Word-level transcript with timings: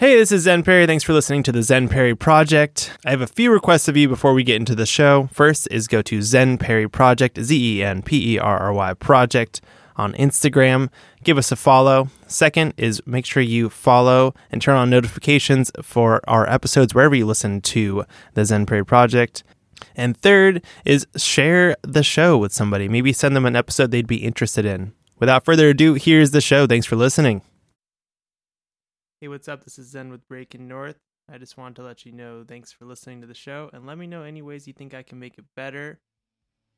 Hey, 0.00 0.16
this 0.16 0.32
is 0.32 0.44
Zen 0.44 0.62
Perry. 0.62 0.86
Thanks 0.86 1.04
for 1.04 1.12
listening 1.12 1.42
to 1.42 1.52
the 1.52 1.62
Zen 1.62 1.90
Perry 1.90 2.16
Project. 2.16 2.96
I 3.04 3.10
have 3.10 3.20
a 3.20 3.26
few 3.26 3.52
requests 3.52 3.86
of 3.86 3.98
you 3.98 4.08
before 4.08 4.32
we 4.32 4.42
get 4.42 4.56
into 4.56 4.74
the 4.74 4.86
show. 4.86 5.28
First 5.30 5.68
is 5.70 5.88
go 5.88 6.00
to 6.00 6.22
Zen 6.22 6.56
Perry 6.56 6.88
Project, 6.88 7.38
Z 7.38 7.76
E 7.78 7.84
N 7.84 8.00
P 8.00 8.32
E 8.32 8.38
R 8.38 8.58
R 8.60 8.72
Y 8.72 8.94
Project 8.94 9.60
on 9.96 10.14
Instagram. 10.14 10.88
Give 11.22 11.36
us 11.36 11.52
a 11.52 11.56
follow. 11.56 12.08
Second 12.26 12.72
is 12.78 13.06
make 13.06 13.26
sure 13.26 13.42
you 13.42 13.68
follow 13.68 14.34
and 14.50 14.62
turn 14.62 14.76
on 14.76 14.88
notifications 14.88 15.70
for 15.82 16.22
our 16.26 16.48
episodes 16.48 16.94
wherever 16.94 17.14
you 17.14 17.26
listen 17.26 17.60
to 17.60 18.06
the 18.32 18.46
Zen 18.46 18.64
Perry 18.64 18.86
Project. 18.86 19.44
And 19.94 20.16
third 20.16 20.64
is 20.86 21.06
share 21.18 21.76
the 21.82 22.02
show 22.02 22.38
with 22.38 22.54
somebody. 22.54 22.88
Maybe 22.88 23.12
send 23.12 23.36
them 23.36 23.44
an 23.44 23.54
episode 23.54 23.90
they'd 23.90 24.06
be 24.06 24.24
interested 24.24 24.64
in. 24.64 24.94
Without 25.18 25.44
further 25.44 25.68
ado, 25.68 25.92
here's 25.92 26.30
the 26.30 26.40
show. 26.40 26.66
Thanks 26.66 26.86
for 26.86 26.96
listening. 26.96 27.42
Hey, 29.22 29.28
what's 29.28 29.48
up? 29.48 29.64
This 29.64 29.78
is 29.78 29.88
Zen 29.88 30.10
with 30.10 30.26
Breaking 30.28 30.66
North. 30.66 30.96
I 31.30 31.36
just 31.36 31.58
wanted 31.58 31.76
to 31.76 31.82
let 31.82 32.06
you 32.06 32.12
know 32.12 32.42
thanks 32.42 32.72
for 32.72 32.86
listening 32.86 33.20
to 33.20 33.26
the 33.26 33.34
show 33.34 33.68
and 33.74 33.86
let 33.86 33.98
me 33.98 34.06
know 34.06 34.22
any 34.22 34.40
ways 34.40 34.66
you 34.66 34.72
think 34.72 34.94
I 34.94 35.02
can 35.02 35.18
make 35.18 35.36
it 35.36 35.44
better. 35.54 36.00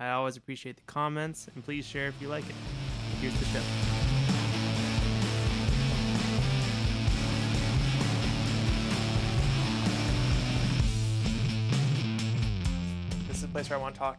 I 0.00 0.10
always 0.10 0.36
appreciate 0.36 0.74
the 0.74 0.82
comments 0.82 1.48
and 1.54 1.64
please 1.64 1.86
share 1.86 2.08
if 2.08 2.20
you 2.20 2.26
like 2.26 2.42
it. 2.48 2.56
Here's 3.20 3.38
the 3.38 3.44
show. 3.44 3.60
This 13.28 13.36
is 13.36 13.44
a 13.44 13.48
place 13.52 13.70
where 13.70 13.78
I 13.78 13.82
want 13.82 13.94
to 13.94 13.98
talk 14.00 14.18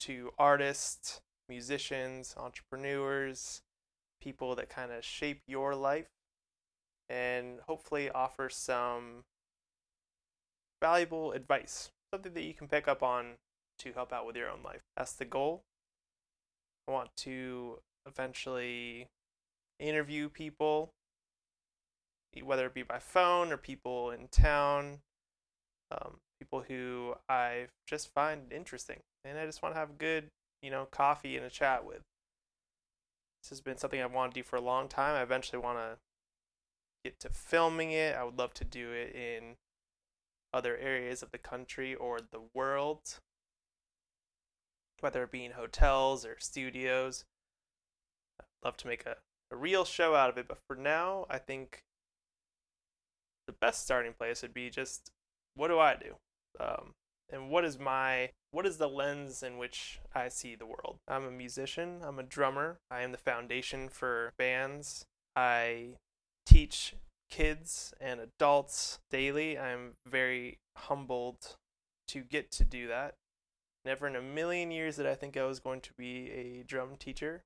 to 0.00 0.30
artists, 0.38 1.22
musicians, 1.48 2.34
entrepreneurs, 2.36 3.62
people 4.20 4.54
that 4.56 4.68
kind 4.68 4.92
of 4.92 5.02
shape 5.02 5.40
your 5.46 5.74
life 5.74 6.10
and 7.12 7.60
hopefully 7.68 8.10
offer 8.10 8.48
some 8.48 9.24
valuable 10.80 11.32
advice, 11.32 11.90
something 12.12 12.32
that 12.32 12.42
you 12.42 12.54
can 12.54 12.68
pick 12.68 12.88
up 12.88 13.02
on 13.02 13.34
to 13.78 13.92
help 13.92 14.12
out 14.12 14.26
with 14.26 14.34
your 14.34 14.48
own 14.48 14.62
life. 14.64 14.80
That's 14.96 15.12
the 15.12 15.26
goal. 15.26 15.62
I 16.88 16.92
want 16.92 17.10
to 17.18 17.80
eventually 18.06 19.08
interview 19.78 20.30
people, 20.30 20.90
whether 22.42 22.66
it 22.66 22.74
be 22.74 22.82
by 22.82 22.98
phone 22.98 23.52
or 23.52 23.58
people 23.58 24.10
in 24.10 24.28
town, 24.28 25.00
um, 25.90 26.16
people 26.40 26.64
who 26.66 27.14
I 27.28 27.66
just 27.86 28.12
find 28.14 28.50
interesting, 28.50 29.00
and 29.22 29.38
I 29.38 29.44
just 29.44 29.62
want 29.62 29.74
to 29.74 29.78
have 29.78 29.90
a 29.90 29.98
good, 29.98 30.28
you 30.62 30.70
know, 30.70 30.88
coffee 30.90 31.36
and 31.36 31.44
a 31.44 31.50
chat 31.50 31.84
with. 31.84 32.00
This 33.42 33.50
has 33.50 33.60
been 33.60 33.76
something 33.76 34.00
I've 34.00 34.12
wanted 34.12 34.34
to 34.34 34.40
do 34.40 34.44
for 34.44 34.56
a 34.56 34.62
long 34.62 34.88
time. 34.88 35.14
I 35.14 35.22
eventually 35.22 35.60
want 35.60 35.78
to 35.78 35.98
get 37.04 37.20
to 37.20 37.30
filming 37.30 37.92
it. 37.92 38.14
I 38.14 38.24
would 38.24 38.38
love 38.38 38.54
to 38.54 38.64
do 38.64 38.92
it 38.92 39.14
in 39.14 39.56
other 40.54 40.76
areas 40.76 41.22
of 41.22 41.30
the 41.30 41.38
country 41.38 41.94
or 41.94 42.20
the 42.20 42.42
world, 42.54 43.20
whether 45.00 45.22
it 45.24 45.30
be 45.30 45.44
in 45.44 45.52
hotels 45.52 46.24
or 46.24 46.36
studios. 46.38 47.24
I'd 48.40 48.66
love 48.66 48.76
to 48.78 48.86
make 48.86 49.06
a, 49.06 49.16
a 49.50 49.56
real 49.56 49.84
show 49.84 50.14
out 50.14 50.30
of 50.30 50.38
it, 50.38 50.46
but 50.48 50.58
for 50.66 50.76
now, 50.76 51.26
I 51.30 51.38
think 51.38 51.84
the 53.46 53.52
best 53.52 53.82
starting 53.82 54.12
place 54.12 54.42
would 54.42 54.54
be 54.54 54.70
just 54.70 55.10
what 55.54 55.68
do 55.68 55.78
I 55.78 55.96
do? 55.96 56.16
Um, 56.60 56.92
and 57.30 57.50
what 57.50 57.64
is 57.64 57.78
my 57.78 58.30
what 58.50 58.66
is 58.66 58.76
the 58.76 58.88
lens 58.88 59.42
in 59.42 59.56
which 59.56 59.98
I 60.14 60.28
see 60.28 60.54
the 60.54 60.66
world? 60.66 60.98
I'm 61.08 61.24
a 61.24 61.30
musician, 61.30 62.00
I'm 62.02 62.18
a 62.18 62.22
drummer, 62.22 62.78
I 62.90 63.00
am 63.00 63.12
the 63.12 63.18
foundation 63.18 63.88
for 63.88 64.32
bands. 64.38 65.06
I 65.34 65.96
teach 66.52 66.94
kids 67.30 67.94
and 68.00 68.20
adults 68.20 68.98
daily. 69.10 69.58
I'm 69.58 69.92
very 70.06 70.58
humbled 70.76 71.56
to 72.08 72.20
get 72.20 72.50
to 72.52 72.64
do 72.64 72.86
that. 72.88 73.14
Never 73.84 74.06
in 74.06 74.14
a 74.14 74.22
million 74.22 74.70
years 74.70 74.96
did 74.96 75.06
I 75.06 75.14
think 75.14 75.36
I 75.36 75.44
was 75.44 75.58
going 75.58 75.80
to 75.80 75.90
be 75.96 76.30
a 76.30 76.62
drum 76.62 76.90
teacher, 76.98 77.42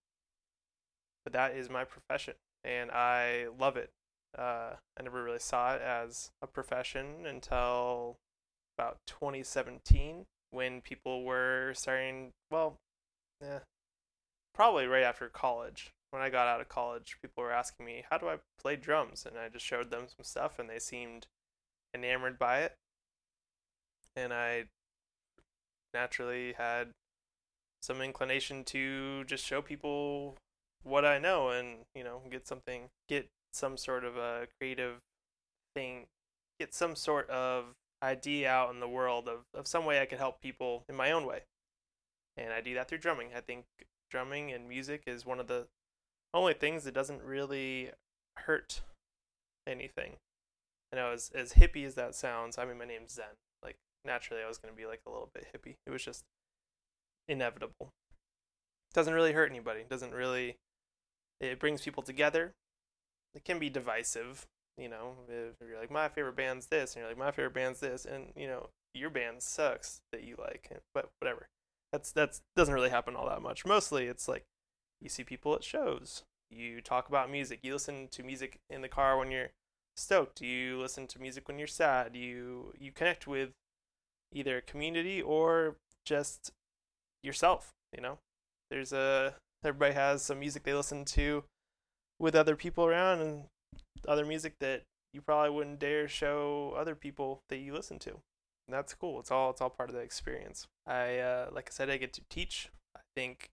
but 1.25 1.33
that 1.33 1.55
is 1.55 1.71
my 1.71 1.85
profession, 1.85 2.35
and 2.65 2.91
I 2.91 3.47
love 3.59 3.77
it. 3.77 3.91
Uh, 4.37 4.73
I 4.99 5.03
never 5.03 5.23
really 5.23 5.39
saw 5.39 5.75
it 5.75 5.81
as 5.81 6.31
a 6.43 6.47
profession 6.47 7.25
until 7.27 8.17
about 8.77 8.99
2017 9.07 10.25
when 10.51 10.83
people 10.83 11.25
were 11.25 11.73
starting, 11.75 12.33
well, 12.51 12.77
eh, 13.43 13.61
probably 14.55 14.87
right 14.87 15.05
after 15.05 15.29
college 15.29 15.93
when 16.17 16.25
I 16.25 16.31
got 16.31 16.49
out 16.49 16.63
of 16.63 16.71
college, 16.71 17.19
people 17.21 17.45
were 17.45 17.53
asking 17.53 17.85
me, 17.85 18.05
"How 18.09 18.17
do 18.17 18.27
I 18.27 18.39
play 18.59 18.75
drums?" 18.75 19.27
And 19.27 19.39
I 19.39 19.51
just 19.51 19.67
showed 19.67 19.91
them 19.91 20.09
some 20.09 20.25
stuff, 20.25 20.59
and 20.59 20.71
they 20.71 20.79
seemed 20.79 21.27
enamored 21.93 22.39
by 22.39 22.61
it. 22.63 22.79
And 24.17 24.33
I 24.33 24.69
naturally 25.93 26.55
had 26.55 26.93
some 27.83 28.01
inclination 28.01 28.65
to 28.65 29.25
just 29.25 29.45
show 29.45 29.61
people 29.61 30.39
what 30.83 31.05
I 31.05 31.19
know, 31.19 31.51
and 31.51 31.85
you 31.95 32.03
know, 32.03 32.23
get 32.31 32.47
something, 32.47 32.89
get 33.09 33.29
some 33.53 33.77
sort 33.77 34.03
of 34.03 34.17
a 34.17 34.49
creative 34.59 35.03
thing, 35.75 36.07
get 36.59 36.73
some 36.73 36.97
sort 36.97 37.29
of 37.29 37.75
idea 38.03 38.51
out 38.51 38.71
in 38.71 38.81
the 38.81 38.89
world 38.89 39.29
of, 39.29 39.45
of 39.53 39.67
some 39.67 39.85
way 39.85 40.01
I 40.01 40.07
could 40.07 40.19
help 40.19 40.41
people 40.41 40.85
in 40.89 40.97
my 40.97 41.13
own 41.13 41.27
way. 41.27 41.43
And 42.39 42.55
I 42.55 42.63
do 42.63 42.73
that 42.75 42.89
through 42.89 42.99
drumming. 42.99 43.35
I 43.37 43.41
think 43.41 43.67
drumming 44.11 44.51
and 44.51 44.67
music 44.67 45.03
is 45.07 45.27
one 45.27 45.41
of 45.41 45.47
the 45.49 45.69
only 46.37 46.55
things 46.55 46.85
that 46.85 46.95
doesn't 46.95 47.23
really 47.23 47.91
hurt 48.37 48.83
anything. 49.67 50.17
I 50.93 50.97
know 50.97 51.13
as 51.13 51.31
as 51.35 51.55
hippie 51.55 51.87
as 51.87 51.95
that 51.95 52.15
sounds, 52.15 52.59
I 52.59 52.65
mean 52.65 52.79
my 52.79 52.85
name's 52.85 53.15
Zen. 53.15 53.25
Like 53.65 53.77
naturally 54.05 54.43
I 54.43 54.49
was 54.49 54.59
gonna 54.59 54.75
be 54.75 54.87
like 54.87 55.01
a 55.07 55.11
little 55.11 55.31
bit 55.35 55.49
hippie. 55.55 55.77
It 55.87 55.91
was 55.91 56.05
just 56.05 56.25
inevitable. 57.29 57.91
Doesn't 58.95 59.15
really 59.15 59.33
hurt 59.33 59.51
anybody. 59.51 59.85
Doesn't 59.89 60.15
really 60.15 60.57
it 61.41 61.59
brings 61.59 61.83
people 61.83 62.03
together. 62.03 62.53
It 63.35 63.45
can 63.45 63.59
be 63.59 63.69
divisive, 63.69 64.47
you 64.79 64.89
know, 64.89 65.17
if 65.29 65.55
you're 65.67 65.79
like 65.79 65.91
my 65.91 66.09
favorite 66.09 66.37
band's 66.37 66.67
this 66.67 66.95
and 66.95 67.01
you're 67.01 67.11
like 67.11 67.19
my 67.19 67.31
favorite 67.31 67.55
band's 67.55 67.81
this 67.81 68.05
and 68.05 68.33
you 68.37 68.47
know, 68.47 68.69
your 68.95 69.11
band 69.11 69.43
sucks 69.43 70.01
that 70.13 70.25
you 70.25 70.37
like, 70.39 70.71
but 70.95 71.11
whatever. 71.21 71.49
That's 71.93 72.13
that's 72.13 72.41
doesn't 72.57 72.75
really 72.75 72.91
happen 72.91 73.17
all 73.17 73.29
that 73.29 73.43
much. 73.43 73.67
Mostly 73.67 74.07
it's 74.07 74.29
like 74.29 74.45
you 75.01 75.09
see 75.09 75.25
people 75.25 75.55
at 75.55 75.65
shows. 75.65 76.23
You 76.51 76.81
talk 76.81 77.09
about 77.09 77.31
music. 77.31 77.61
You 77.63 77.73
listen 77.73 78.09
to 78.13 78.23
music 78.23 78.59
in 78.71 78.83
the 78.83 78.89
car 78.89 79.19
when 79.19 79.31
you're 79.31 79.51
stoked. 79.97 80.41
You 80.41 80.79
listen 80.79 81.07
to 81.09 81.21
music 81.21 81.49
when 81.49 81.59
you're 81.59 81.67
sad. 81.67 82.15
You 82.15 82.73
you 82.79 82.93
connect 82.93 83.27
with 83.27 83.51
either 84.33 84.59
a 84.59 84.63
community 84.63 85.21
or 85.21 85.77
just 86.05 86.53
yourself, 87.23 87.73
you 87.95 88.03
know. 88.03 88.19
There's 88.71 88.93
a 88.93 89.35
everybody 89.65 89.95
has 89.95 90.23
some 90.23 90.39
music 90.41 90.63
they 90.63 90.75
listen 90.75 91.05
to 91.05 91.45
with 92.19 92.35
other 92.35 92.57
people 92.57 92.87
around 92.87 93.21
and 93.21 93.45
other 94.07 94.25
music 94.25 94.55
that 94.61 94.83
you 95.13 95.21
probably 95.21 95.51
wouldn't 95.51 95.79
dare 95.79 96.09
show 96.09 96.75
other 96.77 96.95
people 96.95 97.41
that 97.49 97.59
you 97.59 97.73
listen 97.73 97.99
to. 97.99 98.11
And 98.11 98.75
that's 98.75 98.95
cool. 98.95 99.21
It's 99.21 99.31
all 99.31 99.51
it's 99.51 99.61
all 99.61 99.71
part 99.71 99.89
of 99.89 99.95
the 99.95 100.03
experience. 100.03 100.67
I 100.87 101.19
uh, 101.19 101.49
like 101.53 101.69
I 101.71 101.73
said 101.73 101.91
I 101.91 101.97
get 101.97 102.13
to 102.15 102.23
teach. 102.31 102.71
I 102.97 103.01
think 103.15 103.49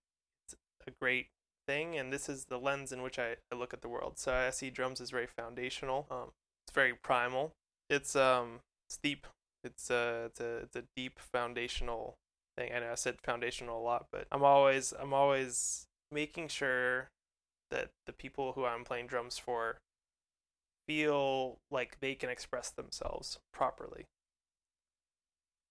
it's 0.48 0.56
a 0.88 0.92
great 0.92 1.28
thing, 1.68 1.98
and 1.98 2.12
this 2.12 2.30
is 2.30 2.46
the 2.46 2.58
lens 2.58 2.92
in 2.92 3.02
which 3.02 3.20
I, 3.20 3.36
I 3.52 3.56
look 3.56 3.74
at 3.74 3.82
the 3.82 3.90
world. 3.90 4.18
So 4.18 4.34
I 4.34 4.50
see 4.50 4.70
drums 4.70 5.02
as 5.02 5.10
very 5.10 5.28
foundational. 5.28 6.08
Um, 6.10 6.32
it's 6.66 6.74
very 6.74 6.94
primal. 6.94 7.52
It's 7.90 8.16
um 8.16 8.60
it's 8.88 8.98
deep. 8.98 9.28
It's 9.64 9.90
a 9.90 10.26
it's 10.26 10.40
a 10.40 10.58
it's 10.58 10.76
a 10.76 10.84
deep 10.96 11.20
foundational 11.20 12.16
thing. 12.58 12.72
I 12.74 12.80
know 12.80 12.92
I 12.92 12.96
said 12.96 13.18
foundational 13.24 13.80
a 13.80 13.84
lot, 13.84 14.08
but 14.12 14.28
I'm 14.32 14.44
always 14.44 14.94
I'm 15.00 15.14
always 15.14 15.88
making 16.12 16.48
sure 16.50 17.10
that 17.72 17.90
the 18.06 18.14
people 18.14 18.54
who 18.54 18.66
I'm 18.66 18.84
playing 18.84 19.08
drums 19.08 19.38
for 19.38 19.78
feel 20.88 21.58
like 21.72 22.00
they 22.00 22.14
can 22.14 22.30
express 22.30 22.70
themselves 22.70 23.40
properly. 23.54 24.06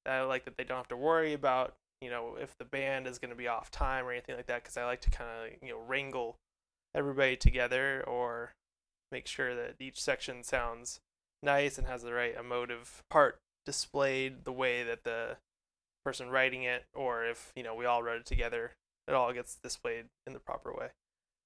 I 0.04 0.22
like 0.22 0.44
that 0.44 0.56
they 0.56 0.64
don't 0.64 0.78
have 0.78 0.88
to 0.88 0.96
worry 0.96 1.32
about 1.32 1.74
you 2.02 2.10
know, 2.10 2.36
if 2.40 2.58
the 2.58 2.64
band 2.64 3.06
is 3.06 3.18
going 3.18 3.30
to 3.30 3.36
be 3.36 3.46
off 3.46 3.70
time 3.70 4.04
or 4.04 4.10
anything 4.10 4.34
like 4.34 4.46
that, 4.46 4.62
because 4.62 4.76
I 4.76 4.84
like 4.84 5.00
to 5.02 5.10
kind 5.10 5.30
of, 5.30 5.52
you 5.62 5.72
know, 5.72 5.80
wrangle 5.86 6.36
everybody 6.94 7.36
together 7.36 8.02
or 8.06 8.52
make 9.12 9.26
sure 9.26 9.54
that 9.54 9.76
each 9.78 10.02
section 10.02 10.42
sounds 10.42 10.98
nice 11.42 11.78
and 11.78 11.86
has 11.86 12.02
the 12.02 12.12
right 12.12 12.34
emotive 12.38 13.02
part 13.08 13.38
displayed 13.64 14.44
the 14.44 14.52
way 14.52 14.82
that 14.82 15.04
the 15.04 15.36
person 16.04 16.28
writing 16.28 16.64
it, 16.64 16.84
or 16.92 17.24
if, 17.24 17.52
you 17.54 17.62
know, 17.62 17.74
we 17.74 17.86
all 17.86 18.02
wrote 18.02 18.22
it 18.22 18.26
together, 18.26 18.72
it 19.06 19.14
all 19.14 19.32
gets 19.32 19.56
displayed 19.62 20.06
in 20.26 20.32
the 20.32 20.40
proper 20.40 20.72
way. 20.72 20.88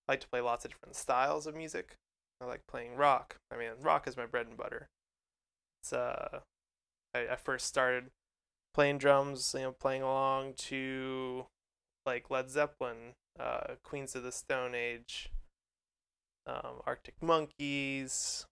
I 0.08 0.12
like 0.12 0.20
to 0.20 0.28
play 0.28 0.40
lots 0.40 0.64
of 0.64 0.70
different 0.70 0.96
styles 0.96 1.46
of 1.46 1.54
music. 1.54 1.96
I 2.40 2.46
like 2.46 2.66
playing 2.66 2.96
rock. 2.96 3.36
I 3.52 3.58
mean, 3.58 3.68
rock 3.80 4.08
is 4.08 4.16
my 4.16 4.26
bread 4.26 4.46
and 4.46 4.56
butter. 4.56 4.88
It's, 5.82 5.92
uh, 5.92 6.40
I, 7.14 7.26
I 7.32 7.36
first 7.36 7.66
started 7.66 8.06
playing 8.76 8.98
drums, 8.98 9.54
you 9.56 9.62
know, 9.62 9.72
playing 9.72 10.02
along 10.02 10.52
to 10.52 11.46
like 12.04 12.28
Led 12.28 12.50
Zeppelin, 12.50 13.14
uh, 13.40 13.76
Queens 13.82 14.14
of 14.14 14.22
the 14.22 14.30
Stone 14.30 14.74
Age, 14.74 15.30
um, 16.46 16.82
Arctic 16.86 17.14
Monkeys, 17.22 18.44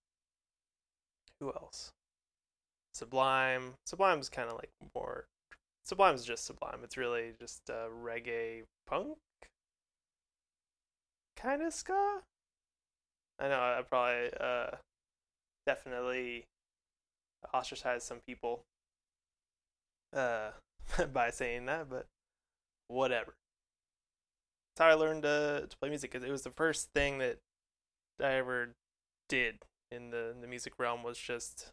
who 1.38 1.52
else? 1.52 1.92
Sublime. 2.94 3.74
Sublime's 3.84 4.30
kind 4.30 4.48
of 4.48 4.54
like 4.54 4.70
more. 4.94 5.26
Sublime's 5.84 6.24
just 6.24 6.46
Sublime. 6.46 6.80
It's 6.82 6.96
really 6.96 7.32
just 7.38 7.68
uh, 7.68 7.88
reggae 8.02 8.62
punk, 8.86 9.18
kind 11.36 11.60
of 11.60 11.74
ska. 11.74 12.22
I 13.38 13.48
know 13.48 13.58
I 13.58 13.82
probably 13.86 14.30
uh, 14.40 14.76
definitely 15.66 16.46
ostracized 17.52 18.06
some 18.06 18.20
people 18.26 18.62
uh, 20.14 20.50
by 21.12 21.30
saying 21.30 21.66
that, 21.66 21.88
but 21.88 22.06
whatever. 22.88 23.34
That's 24.76 24.86
how 24.86 24.90
I 24.90 24.94
learned 24.94 25.22
to, 25.22 25.66
to 25.68 25.76
play 25.78 25.88
music. 25.88 26.14
It 26.14 26.30
was 26.30 26.42
the 26.42 26.50
first 26.50 26.90
thing 26.94 27.18
that 27.18 27.38
I 28.20 28.32
ever 28.32 28.70
did 29.28 29.56
in 29.90 30.10
the 30.10 30.30
in 30.30 30.40
the 30.40 30.46
music 30.46 30.74
realm 30.78 31.02
was 31.02 31.18
just 31.18 31.72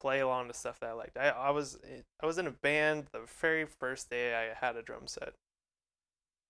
play 0.00 0.20
along 0.20 0.48
to 0.48 0.54
stuff 0.54 0.80
that 0.80 0.90
I 0.90 0.92
liked. 0.92 1.16
I, 1.16 1.28
I 1.28 1.50
was 1.50 1.78
I 2.22 2.26
was 2.26 2.38
in 2.38 2.46
a 2.46 2.52
band 2.52 3.06
the 3.12 3.20
very 3.40 3.64
first 3.64 4.10
day 4.10 4.34
I 4.34 4.54
had 4.64 4.76
a 4.76 4.82
drum 4.82 5.06
set. 5.06 5.34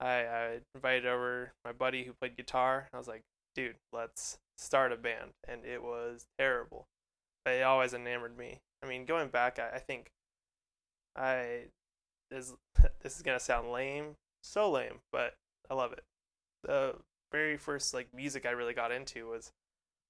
I, 0.01 0.25
I 0.25 0.59
invited 0.75 1.07
over 1.07 1.53
my 1.65 1.73
buddy 1.73 2.05
who 2.05 2.15
played 2.15 2.37
guitar. 2.37 2.89
I 2.93 2.97
was 2.97 3.07
like, 3.07 3.23
dude, 3.55 3.77
let's 3.93 4.39
start 4.57 4.93
a 4.93 4.97
band. 4.97 5.33
And 5.47 5.65
it 5.65 5.83
was 5.83 6.25
terrible. 6.39 6.87
It 7.45 7.63
always 7.63 7.93
enamored 7.93 8.37
me. 8.37 8.61
I 8.83 8.87
mean, 8.87 9.05
going 9.05 9.29
back, 9.29 9.59
I, 9.59 9.77
I 9.77 9.79
think 9.79 10.11
I 11.17 11.65
this 12.31 12.55
this 13.03 13.17
is 13.17 13.23
gonna 13.23 13.41
sound 13.41 13.71
lame, 13.71 14.17
so 14.43 14.71
lame, 14.71 15.01
but 15.13 15.35
I 15.71 15.75
love 15.75 15.93
it. 15.93 16.05
The 16.65 16.97
very 17.33 17.57
first 17.57 17.95
like 17.95 18.09
music 18.15 18.47
I 18.47 18.51
really 18.51 18.75
got 18.75 18.93
into 18.93 19.29
was 19.29 19.53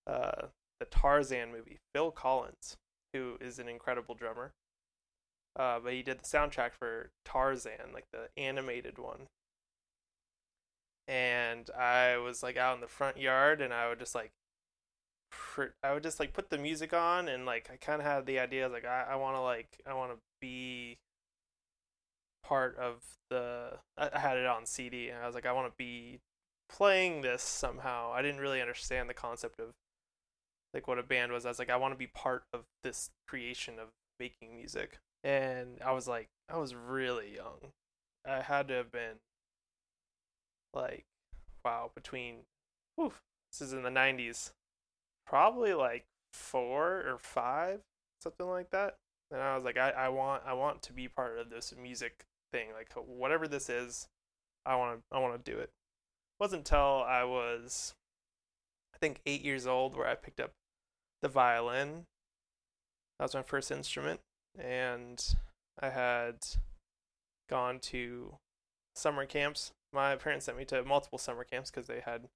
uh, 0.06 0.46
the 0.78 0.86
Tarzan 0.86 1.52
movie. 1.52 1.78
Phil 1.94 2.10
Collins, 2.10 2.76
who 3.12 3.36
is 3.40 3.58
an 3.58 3.68
incredible 3.68 4.14
drummer, 4.14 4.52
uh, 5.56 5.78
but 5.80 5.92
he 5.92 6.02
did 6.02 6.20
the 6.20 6.24
soundtrack 6.24 6.72
for 6.72 7.10
Tarzan, 7.24 7.92
like 7.92 8.06
the 8.12 8.28
animated 8.40 8.98
one. 8.98 9.26
And 11.08 11.68
I 11.76 12.18
was 12.18 12.42
like 12.42 12.56
out 12.56 12.76
in 12.76 12.80
the 12.80 12.86
front 12.86 13.18
yard, 13.18 13.60
and 13.60 13.74
I 13.74 13.88
would 13.88 13.98
just 13.98 14.14
like, 14.14 14.30
I 15.82 15.92
would 15.92 16.02
just 16.02 16.20
like 16.20 16.32
put 16.32 16.50
the 16.50 16.58
music 16.58 16.92
on, 16.92 17.28
and 17.28 17.46
like 17.46 17.70
I 17.72 17.76
kind 17.76 18.00
of 18.00 18.06
had 18.06 18.26
the 18.26 18.38
idea 18.38 18.68
like 18.68 18.84
I, 18.84 19.06
I 19.10 19.16
want 19.16 19.36
to 19.36 19.40
like 19.40 19.80
I 19.86 19.94
want 19.94 20.12
to 20.12 20.18
be 20.40 20.98
part 22.42 22.76
of 22.78 23.02
the 23.28 23.78
I 23.96 24.18
had 24.18 24.36
it 24.36 24.46
on 24.46 24.66
CD 24.66 25.08
and 25.08 25.22
I 25.22 25.26
was 25.26 25.34
like 25.34 25.46
I 25.46 25.52
want 25.52 25.68
to 25.68 25.74
be 25.76 26.20
playing 26.68 27.22
this 27.22 27.42
somehow. 27.42 28.12
I 28.12 28.22
didn't 28.22 28.40
really 28.40 28.60
understand 28.60 29.08
the 29.08 29.14
concept 29.14 29.60
of 29.60 29.68
like 30.74 30.88
what 30.88 30.98
a 30.98 31.02
band 31.02 31.32
was. 31.32 31.44
I 31.44 31.48
was 31.48 31.58
like 31.58 31.70
I 31.70 31.76
want 31.76 31.92
to 31.94 31.98
be 31.98 32.06
part 32.08 32.44
of 32.52 32.64
this 32.82 33.10
creation 33.28 33.78
of 33.78 33.88
making 34.18 34.56
music. 34.56 34.98
And 35.22 35.78
I 35.84 35.92
was 35.92 36.08
like 36.08 36.28
I 36.48 36.56
was 36.56 36.74
really 36.74 37.34
young. 37.36 37.72
I 38.26 38.40
had 38.40 38.68
to 38.68 38.74
have 38.74 38.90
been 38.90 39.18
like 40.74 41.04
wow, 41.64 41.90
between 41.94 42.36
woof, 42.96 43.22
this 43.52 43.60
is 43.60 43.72
in 43.72 43.82
the 43.82 43.90
90s. 43.90 44.52
Probably 45.30 45.74
like 45.74 46.04
4 46.34 47.04
or 47.06 47.18
5, 47.18 47.80
something 48.20 48.48
like 48.48 48.70
that. 48.70 48.96
And 49.30 49.40
I 49.40 49.54
was 49.54 49.62
like 49.62 49.78
I 49.78 49.90
I 49.90 50.08
want 50.08 50.42
I 50.44 50.54
want 50.54 50.82
to 50.82 50.92
be 50.92 51.06
part 51.06 51.38
of 51.38 51.50
this 51.50 51.72
music 51.80 52.24
thing. 52.52 52.68
Like 52.76 52.92
whatever 53.06 53.46
this 53.46 53.70
is, 53.70 54.08
I 54.66 54.74
want 54.74 54.98
to 54.98 55.16
I 55.16 55.20
want 55.20 55.42
to 55.42 55.50
do 55.50 55.56
it. 55.56 55.62
it. 55.62 55.70
Wasn't 56.40 56.60
until 56.60 57.04
I 57.06 57.22
was 57.22 57.94
I 58.92 58.98
think 58.98 59.20
8 59.24 59.42
years 59.42 59.68
old 59.68 59.96
where 59.96 60.08
I 60.08 60.16
picked 60.16 60.40
up 60.40 60.50
the 61.22 61.28
violin. 61.28 62.06
That 63.18 63.26
was 63.26 63.34
my 63.34 63.42
first 63.42 63.70
instrument 63.70 64.20
and 64.58 65.22
I 65.78 65.90
had 65.90 66.38
gone 67.48 67.78
to 67.80 68.34
summer 68.96 69.26
camps. 69.26 69.72
My 69.92 70.16
parents 70.16 70.46
sent 70.46 70.58
me 70.58 70.64
to 70.66 70.84
multiple 70.84 71.18
summer 71.18 71.44
camps 71.44 71.70
because 71.70 71.86
they 71.86 72.00
had 72.00 72.28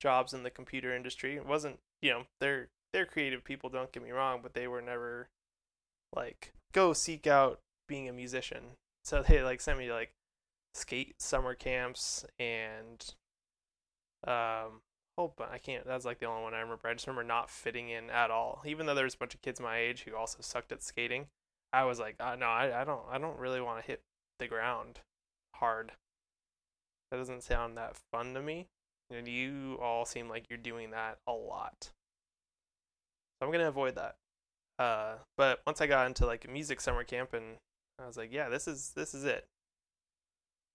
jobs 0.00 0.32
in 0.32 0.42
the 0.42 0.50
computer 0.50 0.94
industry. 0.94 1.36
It 1.36 1.46
wasn't, 1.46 1.78
you 2.02 2.10
know, 2.10 2.22
they're 2.40 2.68
they're 2.92 3.06
creative 3.06 3.42
people, 3.42 3.70
don't 3.70 3.90
get 3.92 4.02
me 4.02 4.10
wrong, 4.10 4.40
but 4.42 4.52
they 4.52 4.68
were 4.68 4.82
never 4.82 5.28
like 6.14 6.52
go 6.72 6.92
seek 6.92 7.26
out 7.26 7.60
being 7.88 8.08
a 8.08 8.12
musician 8.12 8.76
so 9.04 9.22
they 9.22 9.42
like 9.42 9.60
sent 9.60 9.78
me 9.78 9.92
like 9.92 10.12
skate 10.74 11.20
summer 11.20 11.54
camps 11.54 12.24
and 12.38 13.14
um 14.26 14.80
oh 15.18 15.32
but 15.36 15.50
I 15.52 15.58
can't 15.58 15.86
that's 15.86 16.04
like 16.04 16.18
the 16.18 16.26
only 16.26 16.42
one 16.42 16.54
I 16.54 16.60
remember. 16.60 16.88
I 16.88 16.94
just 16.94 17.06
remember 17.06 17.26
not 17.26 17.50
fitting 17.50 17.88
in 17.88 18.08
at 18.10 18.30
all. 18.30 18.62
Even 18.64 18.86
though 18.86 18.94
there 18.94 19.04
was 19.04 19.14
a 19.14 19.18
bunch 19.18 19.34
of 19.34 19.42
kids 19.42 19.60
my 19.60 19.78
age 19.78 20.04
who 20.04 20.16
also 20.16 20.38
sucked 20.40 20.72
at 20.72 20.82
skating. 20.82 21.26
I 21.74 21.84
was 21.84 21.98
like, 21.98 22.16
uh, 22.20 22.36
no, 22.36 22.46
I, 22.46 22.82
I 22.82 22.84
don't 22.84 23.02
I 23.10 23.18
don't 23.18 23.38
really 23.38 23.60
want 23.60 23.80
to 23.80 23.86
hit 23.86 24.02
the 24.38 24.46
ground 24.46 25.00
hard. 25.56 25.92
That 27.10 27.18
doesn't 27.18 27.42
sound 27.42 27.76
that 27.76 27.96
fun 28.10 28.34
to 28.34 28.40
me. 28.40 28.68
And 29.10 29.28
you 29.28 29.78
all 29.82 30.04
seem 30.04 30.28
like 30.28 30.46
you're 30.48 30.56
doing 30.56 30.90
that 30.92 31.18
a 31.26 31.32
lot. 31.32 31.90
So 33.40 33.46
I'm 33.46 33.52
gonna 33.52 33.68
avoid 33.68 33.96
that. 33.96 34.16
Uh, 34.78 35.16
but 35.36 35.60
once 35.66 35.80
I 35.80 35.86
got 35.86 36.06
into 36.06 36.26
like 36.26 36.44
a 36.44 36.50
music 36.50 36.80
summer 36.80 37.04
camp 37.04 37.34
and 37.34 37.56
I 38.00 38.06
was 38.06 38.16
like, 38.16 38.32
yeah, 38.32 38.48
this 38.48 38.66
is 38.66 38.92
this 38.96 39.14
is 39.14 39.24
it. 39.24 39.46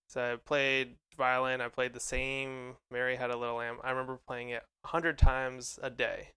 So 0.09 0.33
I 0.33 0.35
played 0.37 0.95
violin. 1.17 1.61
I 1.61 1.67
played 1.67 1.93
the 1.93 1.99
same 1.99 2.77
Mary 2.91 3.17
Had 3.17 3.31
a 3.31 3.37
Little 3.37 3.57
Lamb. 3.57 3.77
I 3.83 3.89
remember 3.89 4.19
playing 4.27 4.49
it 4.49 4.63
a 4.83 4.87
hundred 4.87 5.17
times 5.17 5.79
a 5.81 5.89
day, 5.89 6.29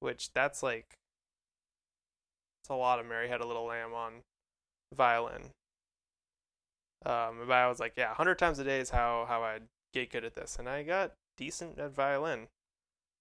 which 0.00 0.32
that's 0.32 0.62
like 0.62 0.98
it's 2.62 2.68
a 2.68 2.74
lot 2.74 2.98
of 2.98 3.06
Mary 3.06 3.28
Had 3.28 3.40
a 3.40 3.46
Little 3.46 3.64
Lamb 3.64 3.94
on 3.94 4.22
violin. 4.94 5.50
Um, 7.06 7.38
but 7.46 7.52
I 7.52 7.68
was 7.68 7.80
like, 7.80 7.94
yeah, 7.96 8.12
hundred 8.12 8.38
times 8.38 8.58
a 8.58 8.64
day 8.64 8.80
is 8.80 8.90
how 8.90 9.24
how 9.28 9.42
I'd 9.42 9.62
get 9.92 10.10
good 10.10 10.24
at 10.24 10.34
this, 10.34 10.56
and 10.58 10.68
I 10.68 10.82
got 10.82 11.14
decent 11.36 11.78
at 11.78 11.94
violin. 11.94 12.48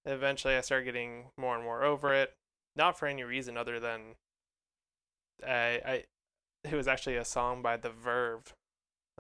Eventually, 0.05 0.55
I 0.55 0.61
started 0.61 0.85
getting 0.85 1.25
more 1.37 1.55
and 1.55 1.63
more 1.63 1.83
over 1.83 2.13
it. 2.13 2.33
Not 2.75 2.97
for 2.97 3.07
any 3.07 3.23
reason 3.23 3.57
other 3.57 3.79
than 3.79 4.15
I, 5.45 5.81
I 5.85 6.03
it 6.63 6.73
was 6.73 6.87
actually 6.87 7.15
a 7.15 7.25
song 7.25 7.61
by 7.61 7.77
The 7.77 7.89
Verve, 7.89 8.53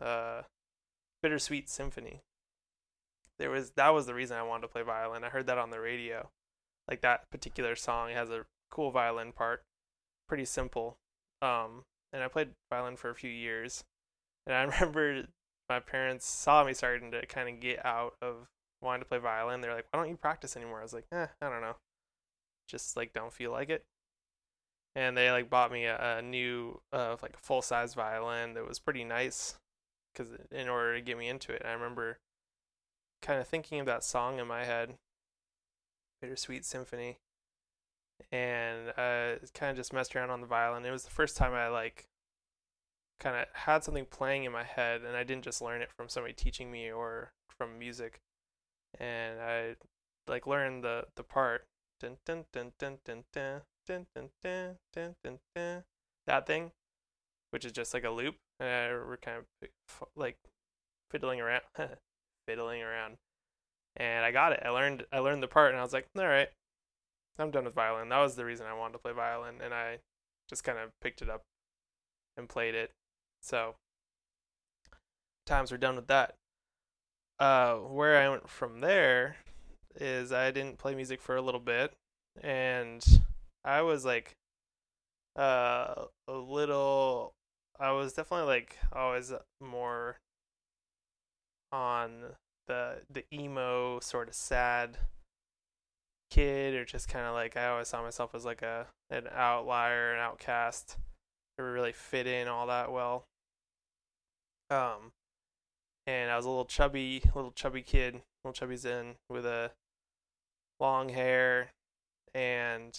uh, 0.01 0.43
"Bittersweet 1.21 1.69
Symphony." 1.69 2.21
There 3.39 3.49
was 3.49 3.71
that 3.71 3.93
was 3.93 4.05
the 4.05 4.13
reason 4.13 4.37
I 4.37 4.43
wanted 4.43 4.63
to 4.63 4.67
play 4.69 4.81
violin. 4.81 5.23
I 5.23 5.29
heard 5.29 5.47
that 5.47 5.57
on 5.57 5.69
the 5.69 5.79
radio, 5.79 6.29
like 6.87 7.01
that 7.01 7.29
particular 7.31 7.75
song 7.75 8.11
has 8.11 8.29
a 8.29 8.45
cool 8.69 8.91
violin 8.91 9.31
part, 9.31 9.63
pretty 10.27 10.45
simple. 10.45 10.97
Um, 11.41 11.83
and 12.11 12.23
I 12.23 12.27
played 12.27 12.51
violin 12.71 12.95
for 12.95 13.09
a 13.09 13.15
few 13.15 13.29
years, 13.29 13.83
and 14.45 14.55
I 14.55 14.61
remember 14.79 15.27
my 15.69 15.79
parents 15.79 16.25
saw 16.25 16.63
me 16.63 16.73
starting 16.73 17.11
to 17.11 17.25
kind 17.25 17.49
of 17.49 17.59
get 17.59 17.85
out 17.85 18.15
of 18.21 18.49
wanting 18.81 19.01
to 19.01 19.07
play 19.07 19.17
violin. 19.17 19.61
They're 19.61 19.73
like, 19.73 19.87
"Why 19.91 19.99
don't 19.99 20.09
you 20.09 20.17
practice 20.17 20.55
anymore?" 20.55 20.79
I 20.79 20.83
was 20.83 20.93
like, 20.93 21.07
"Eh, 21.11 21.27
I 21.41 21.49
don't 21.49 21.61
know, 21.61 21.75
just 22.67 22.95
like 22.97 23.13
don't 23.13 23.33
feel 23.33 23.51
like 23.51 23.69
it." 23.69 23.85
and 24.97 25.15
they 25.15 25.29
like 25.29 25.47
bought 25.47 25.71
me 25.71 25.85
a, 25.85 26.17
a 26.17 26.21
new 26.23 26.81
uh, 26.91 27.15
like 27.21 27.37
full 27.37 27.61
size 27.61 27.93
violin 27.93 28.55
that 28.55 28.67
was 28.67 28.79
pretty 28.79 29.03
nice 29.03 29.55
because 30.11 30.33
in 30.51 30.67
order 30.67 30.95
to 30.95 31.01
get 31.01 31.19
me 31.19 31.29
into 31.29 31.51
it, 31.51 31.61
I 31.63 31.71
remember 31.71 32.17
kind 33.21 33.39
of 33.39 33.47
thinking 33.47 33.79
of 33.79 33.85
that 33.85 34.03
song 34.03 34.39
in 34.39 34.47
my 34.47 34.65
head, 34.65 34.95
Bittersweet 36.19 36.65
Symphony, 36.65 37.19
and 38.31 38.89
uh, 38.97 39.35
kind 39.53 39.69
of 39.69 39.75
just 39.75 39.93
messed 39.93 40.15
around 40.15 40.31
on 40.31 40.41
the 40.41 40.47
violin. 40.47 40.83
It 40.83 40.89
was 40.89 41.03
the 41.03 41.11
first 41.11 41.37
time 41.37 41.53
I 41.53 41.67
like 41.67 42.07
kind 43.19 43.35
of 43.35 43.45
had 43.53 43.83
something 43.83 44.05
playing 44.05 44.43
in 44.43 44.51
my 44.51 44.63
head, 44.63 45.01
and 45.01 45.15
I 45.15 45.23
didn't 45.23 45.43
just 45.43 45.61
learn 45.61 45.81
it 45.81 45.91
from 45.95 46.09
somebody 46.09 46.33
teaching 46.33 46.71
me 46.71 46.91
or 46.91 47.31
from 47.57 47.79
music, 47.79 48.19
and 48.99 49.39
I 49.39 49.75
like 50.27 50.45
learned 50.45 50.83
the 50.83 51.05
the 51.15 51.23
part 51.23 51.65
dun 51.99 52.17
dun 52.25 52.45
dun 52.53 52.73
dun 52.79 52.97
dun 53.05 53.23
dun 53.33 53.61
dun, 53.87 54.07
dun, 54.13 54.29
dun, 54.43 54.77
dun, 54.93 55.15
dun, 55.23 55.39
dun, 55.55 55.83
that 56.25 56.45
thing, 56.45 56.71
which 57.51 57.65
is 57.65 57.71
just 57.71 57.93
like 57.93 58.03
a 58.03 58.09
loop. 58.09 58.35
And 58.59 58.91
we're 59.07 59.17
kind 59.17 59.37
of 59.37 59.69
like 60.15 60.37
fiddling 61.11 61.39
around, 61.39 61.61
fiddling 62.47 62.81
around, 62.81 63.17
and 63.95 64.25
I 64.25 64.31
got 64.31 64.51
it. 64.51 64.61
I 64.65 64.69
learned 64.69 65.05
I 65.11 65.19
learned 65.19 65.43
the 65.43 65.47
part, 65.47 65.71
and 65.71 65.79
I 65.79 65.83
was 65.83 65.93
like, 65.93 66.07
all 66.17 66.25
right, 66.25 66.49
I'm 67.39 67.51
done 67.51 67.65
with 67.65 67.75
violin. 67.75 68.09
That 68.09 68.19
was 68.19 68.35
the 68.35 68.45
reason 68.45 68.65
I 68.65 68.73
wanted 68.73 68.93
to 68.93 68.99
play 68.99 69.13
violin, 69.13 69.55
and 69.63 69.73
I 69.73 69.99
just 70.49 70.63
kind 70.63 70.77
of 70.77 70.89
picked 71.01 71.21
it 71.21 71.29
up 71.29 71.43
and 72.35 72.49
played 72.49 72.75
it. 72.75 72.91
So 73.41 73.75
times 75.45 75.71
were 75.71 75.77
done 75.77 75.95
with 75.95 76.07
that. 76.07 76.35
Uh, 77.39 77.75
where 77.75 78.17
I 78.17 78.29
went 78.29 78.49
from 78.49 78.81
there 78.81 79.37
is 79.95 80.31
I 80.31 80.51
didn't 80.51 80.79
play 80.79 80.95
music 80.95 81.21
for 81.21 81.35
a 81.35 81.41
little 81.41 81.59
bit, 81.59 81.93
and 82.41 83.03
I 83.63 83.81
was 83.81 84.05
like 84.05 84.35
uh, 85.35 86.05
a 86.27 86.33
little 86.33 87.33
I 87.79 87.91
was 87.91 88.13
definitely 88.13 88.47
like 88.47 88.77
always 88.91 89.31
more 89.61 90.17
on 91.71 92.35
the 92.67 93.01
the 93.09 93.23
emo 93.33 93.99
sort 93.99 94.27
of 94.27 94.33
sad 94.33 94.97
kid 96.29 96.73
or 96.73 96.85
just 96.85 97.07
kind 97.07 97.25
of 97.25 97.33
like 97.33 97.55
I 97.55 97.67
always 97.67 97.87
saw 97.87 98.01
myself 98.01 98.33
as 98.35 98.45
like 98.45 98.61
a 98.61 98.87
an 99.09 99.27
outlier, 99.31 100.13
an 100.13 100.19
outcast. 100.19 100.97
Really 101.57 101.91
fit 101.91 102.27
in 102.27 102.47
all 102.47 102.67
that 102.67 102.91
well. 102.91 103.25
Um, 104.69 105.11
and 106.05 106.29
I 106.29 106.35
was 106.35 106.45
a 106.45 106.49
little 106.49 106.65
chubby, 106.65 107.21
little 107.33 107.51
chubby 107.51 107.81
kid, 107.81 108.21
little 108.43 108.53
chubby 108.53 108.75
zen 108.75 109.15
with 109.29 109.45
a 109.45 109.71
long 110.79 111.09
hair, 111.09 111.71
and 112.33 112.97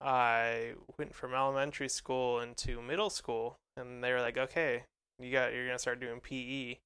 I 0.00 0.74
went 0.98 1.14
from 1.14 1.34
elementary 1.34 1.88
school 1.88 2.40
into 2.40 2.80
middle 2.80 3.10
school, 3.10 3.56
and 3.76 4.02
they 4.02 4.12
were 4.12 4.20
like, 4.20 4.38
"Okay, 4.38 4.84
you 5.18 5.30
got 5.30 5.52
you're 5.52 5.66
gonna 5.66 5.78
start 5.78 6.00
doing 6.00 6.20
PE," 6.20 6.78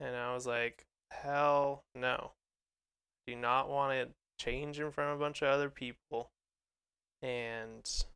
and 0.00 0.16
I 0.16 0.32
was 0.34 0.46
like, 0.46 0.84
"Hell 1.10 1.82
no! 1.94 2.32
Do 3.26 3.36
not 3.36 3.68
want 3.68 3.92
to 3.92 4.14
change 4.44 4.80
in 4.80 4.90
front 4.90 5.10
of 5.12 5.16
a 5.16 5.24
bunch 5.24 5.42
of 5.42 5.48
other 5.48 5.70
people, 5.70 6.30
and 7.22 8.06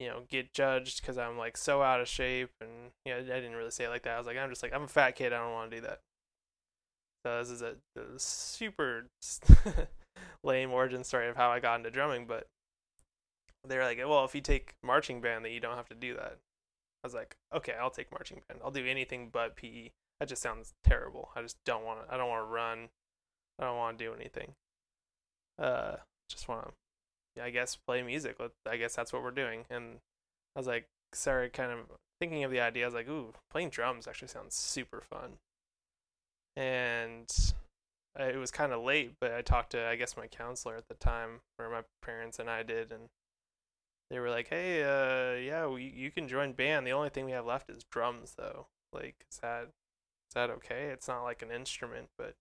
you 0.00 0.08
know 0.08 0.22
get 0.28 0.52
judged 0.52 1.00
because 1.00 1.18
I'm 1.18 1.38
like 1.38 1.56
so 1.56 1.82
out 1.82 2.00
of 2.00 2.08
shape." 2.08 2.50
And 2.60 2.92
you 3.04 3.12
know, 3.12 3.18
I 3.18 3.40
didn't 3.40 3.56
really 3.56 3.70
say 3.70 3.84
it 3.84 3.90
like 3.90 4.02
that. 4.02 4.14
I 4.14 4.18
was 4.18 4.26
like, 4.26 4.36
"I'm 4.36 4.50
just 4.50 4.62
like 4.62 4.74
I'm 4.74 4.84
a 4.84 4.88
fat 4.88 5.12
kid. 5.12 5.32
I 5.32 5.38
don't 5.38 5.52
want 5.52 5.70
to 5.70 5.76
do 5.76 5.82
that." 5.82 6.00
So 7.24 7.38
this 7.38 7.50
is 7.50 7.62
a, 7.62 7.74
a 7.96 8.18
super 8.18 9.06
lame 10.44 10.72
origin 10.72 11.04
story 11.04 11.28
of 11.28 11.36
how 11.36 11.50
I 11.50 11.60
got 11.60 11.78
into 11.78 11.90
drumming, 11.90 12.26
but 12.26 12.46
they're 13.66 13.84
like, 13.84 13.98
well, 13.98 14.24
if 14.24 14.34
you 14.34 14.40
take 14.40 14.74
marching 14.82 15.20
band, 15.20 15.44
then 15.44 15.52
you 15.52 15.60
don't 15.60 15.76
have 15.76 15.88
to 15.88 15.94
do 15.94 16.14
that. 16.14 16.38
I 17.02 17.06
was 17.06 17.14
like, 17.14 17.36
okay, 17.54 17.74
I'll 17.80 17.90
take 17.90 18.10
marching 18.10 18.40
band. 18.48 18.60
I'll 18.64 18.70
do 18.70 18.86
anything 18.86 19.30
but 19.32 19.56
PE. 19.56 19.90
That 20.20 20.28
just 20.28 20.42
sounds 20.42 20.72
terrible. 20.84 21.30
I 21.36 21.42
just 21.42 21.56
don't 21.64 21.84
want 21.84 22.06
to. 22.06 22.12
I 22.12 22.16
don't 22.16 22.28
want 22.28 22.44
to 22.46 22.52
run. 22.52 22.88
I 23.58 23.64
don't 23.64 23.76
want 23.76 23.98
to 23.98 24.04
do 24.04 24.14
anything. 24.14 24.52
Uh, 25.58 25.96
just 26.28 26.48
want 26.48 26.66
to, 26.66 26.72
yeah, 26.72 26.87
I 27.40 27.50
guess 27.50 27.76
play 27.76 28.02
music. 28.02 28.36
I 28.68 28.76
guess 28.76 28.94
that's 28.94 29.12
what 29.12 29.22
we're 29.22 29.30
doing. 29.30 29.64
And 29.70 30.00
I 30.56 30.60
was 30.60 30.66
like, 30.66 30.86
started 31.12 31.52
kind 31.52 31.72
of 31.72 31.78
thinking 32.20 32.44
of 32.44 32.50
the 32.50 32.60
idea. 32.60 32.84
I 32.84 32.86
was 32.86 32.94
like, 32.94 33.08
ooh, 33.08 33.32
playing 33.50 33.70
drums 33.70 34.06
actually 34.06 34.28
sounds 34.28 34.54
super 34.54 35.00
fun. 35.00 35.38
And 36.56 37.32
it 38.18 38.36
was 38.36 38.50
kind 38.50 38.72
of 38.72 38.82
late, 38.82 39.12
but 39.20 39.32
I 39.32 39.42
talked 39.42 39.72
to 39.72 39.86
I 39.86 39.96
guess 39.96 40.16
my 40.16 40.26
counselor 40.26 40.76
at 40.76 40.88
the 40.88 40.94
time, 40.94 41.40
or 41.58 41.70
my 41.70 41.82
parents 42.02 42.38
and 42.38 42.50
I 42.50 42.62
did, 42.62 42.90
and 42.90 43.08
they 44.10 44.18
were 44.18 44.30
like, 44.30 44.48
"Hey, 44.48 44.82
uh, 44.82 45.38
yeah, 45.38 45.66
we, 45.66 45.84
you 45.84 46.10
can 46.10 46.28
join 46.28 46.52
band. 46.52 46.86
The 46.86 46.92
only 46.92 47.10
thing 47.10 47.26
we 47.26 47.32
have 47.32 47.46
left 47.46 47.70
is 47.70 47.84
drums, 47.84 48.34
though. 48.36 48.66
Like, 48.92 49.24
is 49.30 49.38
that 49.38 49.64
is 49.64 50.34
that 50.34 50.50
okay? 50.50 50.86
It's 50.86 51.08
not 51.08 51.22
like 51.22 51.42
an 51.42 51.50
instrument, 51.50 52.08
but 52.18 52.34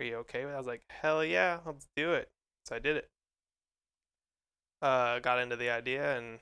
are 0.00 0.04
you 0.04 0.16
okay 0.16 0.44
with?" 0.44 0.54
It? 0.54 0.56
I 0.56 0.58
was 0.58 0.66
like, 0.66 0.82
"Hell 0.88 1.24
yeah, 1.24 1.60
let's 1.64 1.86
do 1.96 2.12
it." 2.12 2.28
So 2.64 2.76
I 2.76 2.78
did 2.80 2.96
it. 2.96 3.08
Uh, 4.80 5.18
got 5.18 5.40
into 5.40 5.56
the 5.56 5.70
idea, 5.70 6.16
and 6.16 6.38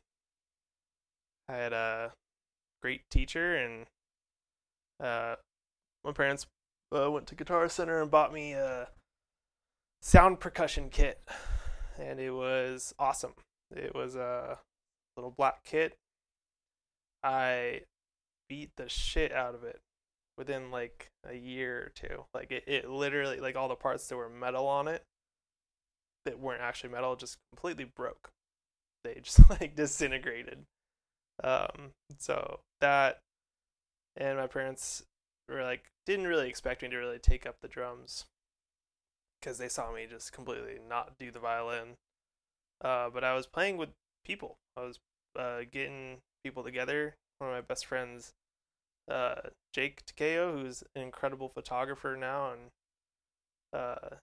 I 1.48 1.54
had 1.54 1.72
a 1.72 2.12
great 2.82 3.08
teacher, 3.10 3.56
and 3.56 3.86
uh, 5.00 5.36
my 6.04 6.12
parents 6.12 6.46
uh, 6.94 7.10
went 7.10 7.26
to 7.28 7.34
Guitar 7.34 7.68
Center 7.68 8.02
and 8.02 8.10
bought 8.10 8.32
me 8.32 8.52
a 8.52 8.88
sound 10.02 10.40
percussion 10.40 10.90
kit, 10.90 11.20
and 11.98 12.20
it 12.20 12.32
was 12.32 12.94
awesome 12.98 13.32
it 13.74 13.94
was 13.94 14.14
a 14.14 14.58
little 15.16 15.32
black 15.36 15.64
kit. 15.64 15.96
I 17.22 17.82
beat 18.48 18.70
the 18.76 18.88
shit 18.88 19.32
out 19.32 19.54
of 19.54 19.64
it 19.64 19.80
within 20.38 20.70
like 20.70 21.10
a 21.28 21.34
year 21.34 21.78
or 21.78 21.92
two. 21.94 22.24
Like 22.34 22.50
it, 22.50 22.64
it 22.66 22.88
literally 22.88 23.40
like 23.40 23.56
all 23.56 23.68
the 23.68 23.74
parts 23.74 24.06
that 24.08 24.16
were 24.16 24.28
metal 24.28 24.66
on 24.66 24.88
it 24.88 25.02
that 26.26 26.38
weren't 26.38 26.62
actually 26.62 26.90
metal 26.90 27.16
just 27.16 27.38
completely 27.52 27.84
broke. 27.84 28.30
They 29.04 29.14
just 29.22 29.48
like 29.50 29.74
disintegrated. 29.76 30.64
Um 31.42 31.92
so 32.18 32.60
that 32.80 33.20
and 34.16 34.38
my 34.38 34.46
parents 34.46 35.02
were 35.48 35.62
like 35.62 35.84
didn't 36.06 36.26
really 36.26 36.48
expect 36.48 36.82
me 36.82 36.88
to 36.88 36.96
really 36.96 37.18
take 37.18 37.46
up 37.46 37.56
the 37.60 37.68
drums 37.68 38.24
because 39.40 39.58
they 39.58 39.68
saw 39.68 39.92
me 39.92 40.06
just 40.08 40.32
completely 40.32 40.78
not 40.88 41.18
do 41.18 41.30
the 41.30 41.38
violin 41.38 41.96
uh, 42.82 43.10
but 43.10 43.24
I 43.24 43.34
was 43.34 43.46
playing 43.46 43.76
with 43.76 43.90
people. 44.24 44.56
I 44.76 44.82
was 44.82 44.98
uh, 45.38 45.60
getting 45.70 46.18
people 46.44 46.62
together. 46.62 47.14
One 47.38 47.50
of 47.50 47.56
my 47.56 47.60
best 47.60 47.86
friends, 47.86 48.32
uh, 49.10 49.36
Jake 49.72 50.04
Takeo, 50.06 50.52
who's 50.52 50.82
an 50.94 51.02
incredible 51.02 51.48
photographer 51.48 52.16
now, 52.18 52.52
and 52.52 52.60
uh, 53.72 54.16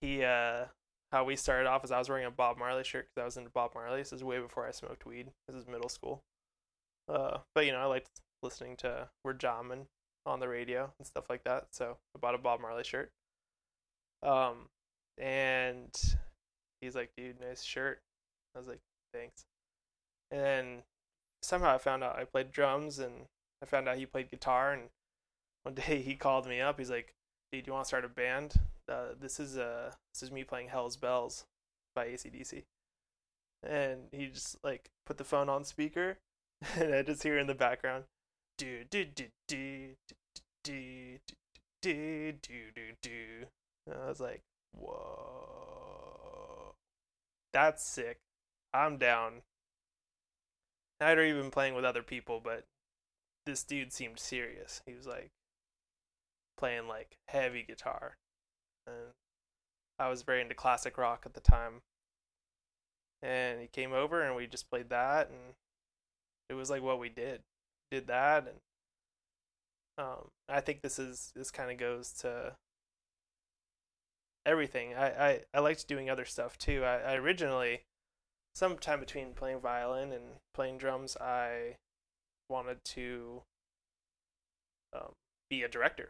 he 0.00 0.24
uh, 0.24 0.66
how 1.12 1.24
we 1.24 1.36
started 1.36 1.66
off 1.66 1.84
is 1.84 1.90
I 1.90 1.98
was 1.98 2.08
wearing 2.08 2.26
a 2.26 2.30
Bob 2.30 2.58
Marley 2.58 2.84
shirt 2.84 3.08
because 3.08 3.22
I 3.22 3.24
was 3.24 3.36
into 3.36 3.50
Bob 3.50 3.72
Marley. 3.74 3.98
This 3.98 4.12
is 4.12 4.22
way 4.22 4.38
before 4.38 4.66
I 4.66 4.70
smoked 4.70 5.06
weed. 5.06 5.28
This 5.46 5.56
is 5.56 5.66
middle 5.66 5.88
school. 5.88 6.22
Uh, 7.08 7.38
but 7.54 7.64
you 7.64 7.72
know, 7.72 7.78
I 7.78 7.86
liked 7.86 8.10
listening 8.42 8.76
to 8.78 9.08
We're 9.24 9.32
Jamming 9.32 9.86
on 10.26 10.40
the 10.40 10.48
radio 10.48 10.92
and 10.98 11.06
stuff 11.06 11.24
like 11.30 11.44
that. 11.44 11.68
So 11.72 11.96
I 12.14 12.18
bought 12.18 12.34
a 12.34 12.38
Bob 12.38 12.60
Marley 12.60 12.84
shirt. 12.84 13.10
Um, 14.22 14.68
and 15.16 15.90
he's 16.80 16.94
like, 16.94 17.10
dude, 17.16 17.40
nice 17.40 17.62
shirt. 17.62 18.00
I 18.54 18.58
was 18.58 18.68
like, 18.68 18.80
thanks. 19.14 19.44
And 20.30 20.40
then 20.40 20.66
somehow 21.42 21.74
I 21.74 21.78
found 21.78 22.04
out 22.04 22.18
I 22.18 22.24
played 22.24 22.52
drums 22.52 22.98
and 22.98 23.26
I 23.62 23.66
found 23.66 23.88
out 23.88 23.96
he 23.96 24.06
played 24.06 24.30
guitar. 24.30 24.72
And 24.72 24.90
one 25.62 25.74
day 25.86 26.02
he 26.02 26.14
called 26.14 26.46
me 26.46 26.60
up. 26.60 26.78
He's 26.78 26.90
like, 26.90 27.14
dude, 27.50 27.66
you 27.66 27.72
want 27.72 27.84
to 27.84 27.88
start 27.88 28.04
a 28.04 28.08
band? 28.08 28.54
Uh, 28.88 29.14
this 29.18 29.38
is 29.38 29.56
uh, 29.56 29.92
this 30.12 30.22
is 30.22 30.32
me 30.32 30.44
playing 30.44 30.68
Hell's 30.68 30.96
Bells 30.96 31.44
by 31.94 32.06
ACDC. 32.06 32.64
And 33.62 34.02
he 34.12 34.26
just 34.26 34.56
like 34.62 34.90
put 35.04 35.18
the 35.18 35.24
phone 35.24 35.48
on 35.48 35.64
speaker, 35.64 36.18
and 36.76 36.94
I 36.94 37.02
just 37.02 37.22
hear 37.22 37.38
in 37.38 37.48
the 37.48 37.54
background, 37.54 38.04
do 38.56 38.84
do 38.88 39.04
do 39.04 39.26
do 39.46 39.94
do 40.64 41.18
do 41.82 42.32
do 42.32 42.32
do 42.74 42.92
do. 43.02 43.46
And 43.86 43.96
I 44.02 44.08
was 44.08 44.20
like, 44.20 44.42
whoa 44.72 45.48
that's 47.52 47.84
sick. 47.84 48.18
I'm 48.72 48.98
down. 48.98 49.42
I'd 51.00 51.16
already 51.16 51.32
been 51.32 51.50
playing 51.50 51.74
with 51.74 51.84
other 51.84 52.02
people, 52.02 52.40
but 52.42 52.64
this 53.46 53.62
dude 53.62 53.92
seemed 53.92 54.18
serious. 54.18 54.82
He 54.86 54.94
was 54.94 55.06
like 55.06 55.30
playing 56.56 56.88
like 56.88 57.16
heavy 57.28 57.62
guitar. 57.62 58.16
And 58.88 59.12
I 59.98 60.08
was 60.08 60.22
very 60.22 60.40
into 60.40 60.54
classic 60.54 60.96
rock 60.98 61.22
at 61.26 61.34
the 61.34 61.40
time. 61.40 61.82
And 63.22 63.60
he 63.60 63.66
came 63.66 63.92
over 63.92 64.22
and 64.22 64.36
we 64.36 64.46
just 64.46 64.70
played 64.70 64.90
that 64.90 65.28
and 65.28 65.54
it 66.48 66.54
was 66.54 66.70
like 66.70 66.82
what 66.82 67.00
we 67.00 67.08
did. 67.08 67.40
Did 67.90 68.06
that 68.06 68.46
and 68.46 68.58
um 69.98 70.28
I 70.48 70.60
think 70.60 70.82
this 70.82 70.98
is 70.98 71.32
this 71.34 71.50
kind 71.50 71.70
of 71.70 71.78
goes 71.78 72.12
to 72.20 72.54
everything. 74.48 74.94
I, 74.94 75.06
I, 75.06 75.40
I 75.52 75.60
liked 75.60 75.86
doing 75.86 76.08
other 76.08 76.24
stuff 76.24 76.56
too. 76.56 76.82
I, 76.84 77.12
I 77.12 77.14
originally, 77.14 77.82
sometime 78.54 78.98
between 78.98 79.34
playing 79.34 79.60
violin 79.60 80.10
and 80.10 80.24
playing 80.54 80.78
drums, 80.78 81.16
I 81.20 81.76
wanted 82.48 82.78
to 82.84 83.42
um, 84.94 85.12
be 85.50 85.62
a 85.62 85.68
director. 85.68 86.08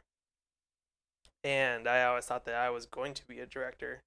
And 1.49 1.89
I 1.89 2.05
always 2.05 2.27
thought 2.27 2.45
that 2.45 2.55
I 2.55 2.71
was 2.71 2.87
going 2.87 3.15
to 3.15 3.27
be 3.27 3.41
a 3.41 3.47
director. 3.47 4.03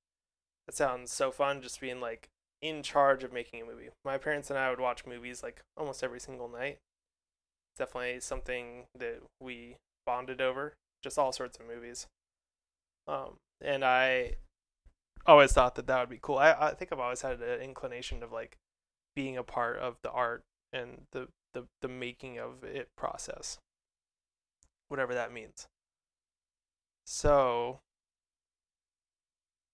That 0.67 0.75
sounds 0.75 1.11
so 1.11 1.31
fun, 1.31 1.61
just 1.61 1.81
being 1.81 1.99
like 1.99 2.29
in 2.61 2.83
charge 2.83 3.23
of 3.23 3.33
making 3.33 3.61
a 3.61 3.65
movie. 3.65 3.89
My 4.05 4.17
parents 4.17 4.49
and 4.49 4.59
I 4.59 4.69
would 4.69 4.79
watch 4.79 5.05
movies 5.05 5.41
like 5.43 5.63
almost 5.77 6.03
every 6.03 6.19
single 6.19 6.47
night. 6.47 6.77
definitely 7.77 8.19
something 8.19 8.85
that 8.97 9.21
we 9.39 9.77
bonded 10.05 10.41
over, 10.41 10.73
just 11.03 11.17
all 11.17 11.31
sorts 11.31 11.57
of 11.59 11.67
movies. 11.67 12.07
Um, 13.07 13.37
and 13.61 13.83
I 13.83 14.35
always 15.25 15.53
thought 15.53 15.75
that 15.75 15.87
that 15.87 15.99
would 15.99 16.09
be 16.09 16.19
cool. 16.21 16.37
I 16.37 16.53
I 16.53 16.73
think 16.73 16.91
I've 16.91 16.99
always 16.99 17.21
had 17.21 17.41
an 17.41 17.61
inclination 17.61 18.23
of 18.23 18.31
like 18.31 18.57
being 19.15 19.37
a 19.37 19.43
part 19.43 19.77
of 19.79 19.97
the 20.03 20.11
art 20.11 20.43
and 20.73 21.03
the 21.11 21.27
the 21.53 21.65
the 21.81 21.87
making 21.87 22.39
of 22.39 22.63
it 22.63 22.89
process, 22.97 23.59
whatever 24.89 25.13
that 25.13 25.31
means. 25.33 25.67
So 27.05 27.81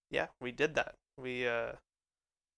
yeah, 0.10 0.28
we 0.40 0.52
did 0.52 0.76
that. 0.76 0.96
We 1.18 1.48
uh 1.48 1.74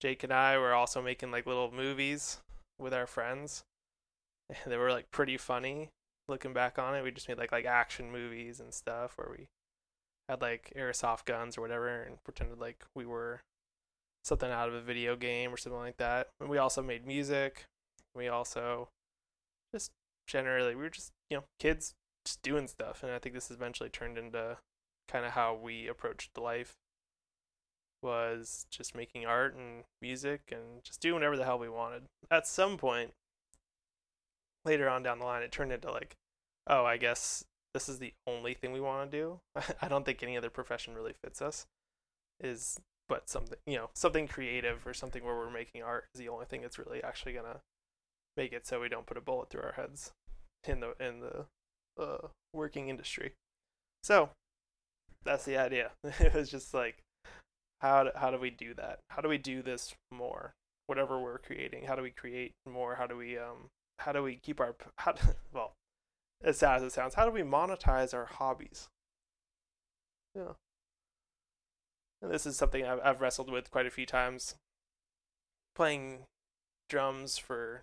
Jake 0.02 0.24
and 0.24 0.34
I 0.34 0.58
were 0.58 0.74
also 0.74 1.02
making 1.02 1.32
like 1.32 1.46
little 1.46 1.72
movies 1.72 2.40
with 2.80 2.94
our 2.94 3.08
friends. 3.08 3.64
And 4.64 4.74
they 4.74 4.78
were 4.78 4.92
like 4.92 5.12
pretty 5.12 5.38
funny 5.38 5.90
looking 6.28 6.54
back 6.54 6.80
on 6.80 6.96
it. 6.96 7.04
We 7.04 7.12
just 7.12 7.30
made 7.30 7.38
like 7.38 7.52
like 7.52 7.66
action 7.66 8.12
movies 8.12 8.60
and 8.60 8.74
stuff 8.74 9.14
where 9.18 9.30
we 9.30 9.48
had 10.28 10.42
like 10.42 10.74
airsoft 10.76 11.26
guns 11.26 11.58
or 11.58 11.62
whatever 11.62 12.02
and 12.04 12.24
pretended 12.24 12.60
like 12.60 12.86
we 12.96 13.06
were 13.06 13.42
something 14.24 14.52
out 14.52 14.70
of 14.70 14.76
a 14.76 14.82
video 14.82 15.16
game 15.16 15.54
or 15.54 15.58
something 15.58 15.80
like 15.80 15.98
that. 15.98 16.30
And 16.40 16.50
we 16.50 16.58
also 16.58 16.82
made 16.84 17.06
music. 17.06 17.66
We 18.16 18.28
also 18.28 18.90
just 19.74 19.92
generally 20.28 20.76
we 20.76 20.84
were 20.84 20.90
just 20.90 21.12
you 21.30 21.38
know 21.38 21.44
kids 21.60 21.94
just 22.30 22.44
doing 22.44 22.68
stuff, 22.68 23.02
and 23.02 23.12
I 23.12 23.18
think 23.18 23.34
this 23.34 23.50
eventually 23.50 23.90
turned 23.90 24.18
into 24.18 24.58
kind 25.08 25.26
of 25.26 25.32
how 25.32 25.56
we 25.56 25.88
approached 25.88 26.38
life. 26.38 26.76
was 28.04 28.68
just 28.70 28.96
making 28.96 29.26
art 29.26 29.56
and 29.56 29.84
music 30.02 30.42
and 30.52 30.84
just 30.84 31.02
doing 31.02 31.16
whatever 31.16 31.36
the 31.36 31.44
hell 31.44 31.60
we 31.60 31.68
wanted. 31.68 32.04
At 32.30 32.48
some 32.48 32.78
point 32.78 33.14
later 34.64 34.88
on 34.88 35.02
down 35.02 35.20
the 35.20 35.26
line, 35.26 35.42
it 35.42 35.52
turned 35.52 35.72
into 35.72 35.92
like, 35.92 36.16
oh, 36.68 36.86
I 36.86 36.98
guess 36.98 37.44
this 37.74 37.90
is 37.90 37.98
the 37.98 38.14
only 38.28 38.54
thing 38.54 38.72
we 38.72 38.80
want 38.80 39.10
to 39.10 39.18
do. 39.18 39.40
I 39.82 39.88
don't 39.88 40.06
think 40.06 40.22
any 40.22 40.38
other 40.38 40.52
profession 40.52 40.94
really 40.94 41.14
fits 41.14 41.42
us. 41.42 41.66
Is 42.40 42.80
but 43.10 43.28
something 43.28 43.58
you 43.66 43.76
know 43.76 43.90
something 43.96 44.28
creative 44.28 44.86
or 44.86 44.94
something 44.94 45.26
where 45.26 45.36
we're 45.36 45.50
making 45.50 45.82
art 45.82 46.06
is 46.14 46.20
the 46.20 46.30
only 46.30 46.46
thing 46.46 46.62
that's 46.62 46.78
really 46.78 47.04
actually 47.04 47.34
gonna 47.34 47.60
make 48.38 48.54
it 48.54 48.68
so 48.68 48.80
we 48.80 48.88
don't 48.88 49.08
put 49.08 49.18
a 49.18 49.22
bullet 49.22 49.50
through 49.50 49.64
our 49.64 49.74
heads 49.74 50.14
in 50.66 50.80
the 50.80 50.94
in 51.06 51.20
the 51.20 51.48
uh, 52.00 52.28
working 52.54 52.90
industry. 52.90 53.34
So 54.04 54.30
that's 55.24 55.46
the 55.46 55.58
idea. 55.58 55.92
it 56.04 56.34
was 56.34 56.50
just 56.50 56.74
like 56.74 56.98
how 57.82 58.04
do, 58.04 58.10
how 58.16 58.32
do 58.32 58.38
we 58.38 58.50
do 58.50 58.74
that? 58.76 59.00
How 59.10 59.22
do 59.22 59.30
we 59.30 59.38
do 59.38 59.62
this 59.62 59.94
more? 60.12 60.54
Whatever 60.88 61.20
we're 61.20 61.38
creating, 61.38 61.86
how 61.86 61.96
do 61.96 62.02
we 62.02 62.10
create 62.10 62.54
more? 62.68 62.96
How 62.96 63.08
do 63.08 63.16
we 63.16 63.38
um 63.38 63.70
how 64.00 64.12
do 64.12 64.24
we 64.24 64.36
keep 64.36 64.60
our 64.60 64.76
how 64.98 65.14
well 65.54 65.74
as 66.44 66.58
sad 66.58 66.78
as 66.78 66.84
it 66.84 66.92
sounds, 66.94 67.16
how 67.16 67.26
do 67.26 67.32
we 67.32 67.42
monetize 67.42 68.14
our 68.14 68.26
hobbies? 68.26 68.88
Yeah. 70.36 70.54
And 72.22 72.32
this 72.32 72.46
is 72.46 72.58
something 72.58 72.86
I've, 72.86 73.00
I've 73.04 73.22
wrestled 73.22 73.52
with 73.52 73.72
quite 73.72 73.86
a 73.86 73.92
few 73.92 74.06
times. 74.06 74.56
Playing 75.76 76.26
drums 76.90 77.38
for. 77.38 77.82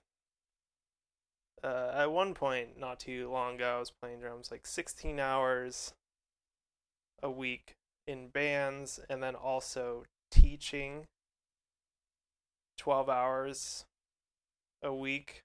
Uh, 1.66 1.90
at 1.92 2.12
one 2.12 2.32
point, 2.32 2.78
not 2.78 3.00
too 3.00 3.28
long 3.28 3.56
ago, 3.56 3.76
I 3.76 3.80
was 3.80 3.90
playing 3.90 4.20
drums 4.20 4.52
like 4.52 4.68
16 4.68 5.18
hours 5.18 5.94
a 7.20 7.28
week 7.28 7.74
in 8.06 8.28
bands, 8.28 9.00
and 9.10 9.20
then 9.20 9.34
also 9.34 10.04
teaching 10.30 11.06
12 12.78 13.08
hours 13.08 13.84
a 14.80 14.94
week. 14.94 15.42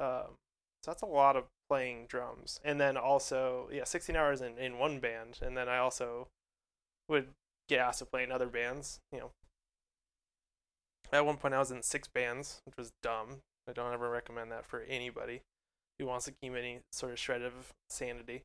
Um, 0.00 0.34
so 0.82 0.90
that's 0.90 1.02
a 1.02 1.06
lot 1.06 1.36
of 1.36 1.44
playing 1.70 2.06
drums. 2.08 2.58
And 2.64 2.80
then 2.80 2.96
also, 2.96 3.68
yeah, 3.72 3.84
16 3.84 4.16
hours 4.16 4.40
in, 4.40 4.58
in 4.58 4.78
one 4.78 4.98
band. 4.98 5.38
And 5.40 5.56
then 5.56 5.68
I 5.68 5.78
also 5.78 6.26
would 7.08 7.28
get 7.68 7.78
asked 7.78 8.00
to 8.00 8.04
play 8.04 8.24
in 8.24 8.32
other 8.32 8.48
bands. 8.48 8.98
You 9.12 9.18
know, 9.20 9.30
at 11.12 11.24
one 11.24 11.36
point 11.36 11.54
I 11.54 11.60
was 11.60 11.70
in 11.70 11.84
six 11.84 12.08
bands, 12.08 12.62
which 12.64 12.76
was 12.76 12.90
dumb. 13.00 13.42
I 13.68 13.72
don't 13.72 13.92
ever 13.92 14.08
recommend 14.08 14.52
that 14.52 14.66
for 14.66 14.82
anybody 14.82 15.42
who 15.98 16.06
wants 16.06 16.26
to 16.26 16.32
keep 16.32 16.54
any 16.54 16.80
sort 16.92 17.12
of 17.12 17.18
shred 17.18 17.42
of 17.42 17.52
sanity. 17.88 18.42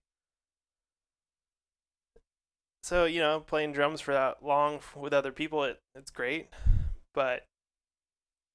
So 2.84 3.06
you 3.06 3.20
know, 3.20 3.40
playing 3.40 3.74
drums 3.74 4.02
for 4.02 4.14
that 4.14 4.44
long 4.44 4.80
with 4.96 5.14
other 5.14 5.32
people, 5.32 5.64
it 5.64 5.80
it's 5.96 6.12
great, 6.12 6.50
but 7.14 7.46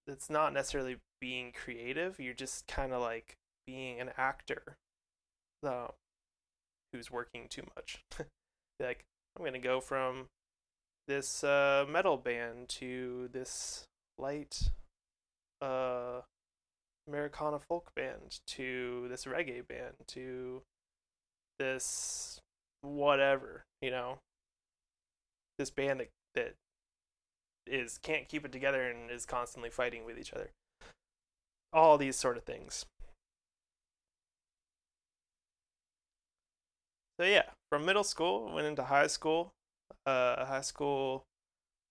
it's 0.07 0.29
not 0.29 0.53
necessarily 0.53 0.97
being 1.21 1.53
creative. 1.53 2.19
You're 2.19 2.35
just 2.35 2.67
kind 2.67 2.93
of 2.93 3.01
like 3.01 3.37
being 3.67 4.01
an 4.01 4.11
actor, 4.17 4.77
uh, 5.65 5.89
who's 6.93 7.11
working 7.11 7.47
too 7.49 7.63
much. 7.77 8.05
like 8.81 9.05
I'm 9.37 9.45
gonna 9.45 9.59
go 9.59 9.81
from 9.81 10.27
this 11.07 11.45
uh, 11.45 11.85
metal 11.89 12.17
band 12.17 12.69
to 12.69 13.29
this 13.33 13.85
light 14.19 14.71
uh, 15.61 16.23
Americana 17.09 17.59
folk 17.59 17.93
band 17.95 18.41
to 18.47 19.07
this 19.09 19.25
reggae 19.25 19.67
band 19.67 19.95
to 20.09 20.63
this 21.59 22.41
whatever, 22.83 23.65
you 23.81 23.91
know. 23.91 24.19
This 25.59 25.71
band 25.71 26.01
that, 26.01 26.09
that 26.35 26.55
is 27.67 27.99
can't 27.99 28.29
keep 28.29 28.45
it 28.45 28.53
together 28.53 28.83
and 28.83 29.11
is 29.11 29.27
constantly 29.27 29.71
fighting 29.71 30.05
with 30.05 30.19
each 30.19 30.33
other. 30.33 30.51
All 31.73 31.99
these 31.99 32.17
sort 32.17 32.37
of 32.37 32.45
things. 32.45 32.85
So 37.19 37.27
yeah, 37.27 37.51
from 37.71 37.87
middle 37.87 38.05
school 38.05 38.53
went 38.53 38.67
into 38.67 38.85
high 38.85 39.07
school. 39.07 39.53
Uh, 40.05 40.45
high 40.45 40.61
school, 40.61 41.25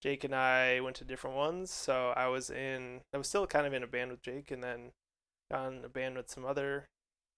Jake 0.01 0.23
and 0.23 0.35
I 0.35 0.79
went 0.81 0.95
to 0.97 1.03
different 1.03 1.35
ones. 1.35 1.71
So 1.71 2.13
I 2.15 2.27
was 2.27 2.49
in, 2.49 3.01
I 3.13 3.17
was 3.17 3.27
still 3.27 3.47
kind 3.47 3.65
of 3.65 3.73
in 3.73 3.83
a 3.83 3.87
band 3.87 4.11
with 4.11 4.21
Jake, 4.21 4.51
and 4.51 4.63
then 4.63 4.91
got 5.51 5.71
in 5.71 5.83
a 5.83 5.89
band 5.89 6.17
with 6.17 6.29
some 6.29 6.45
other 6.45 6.85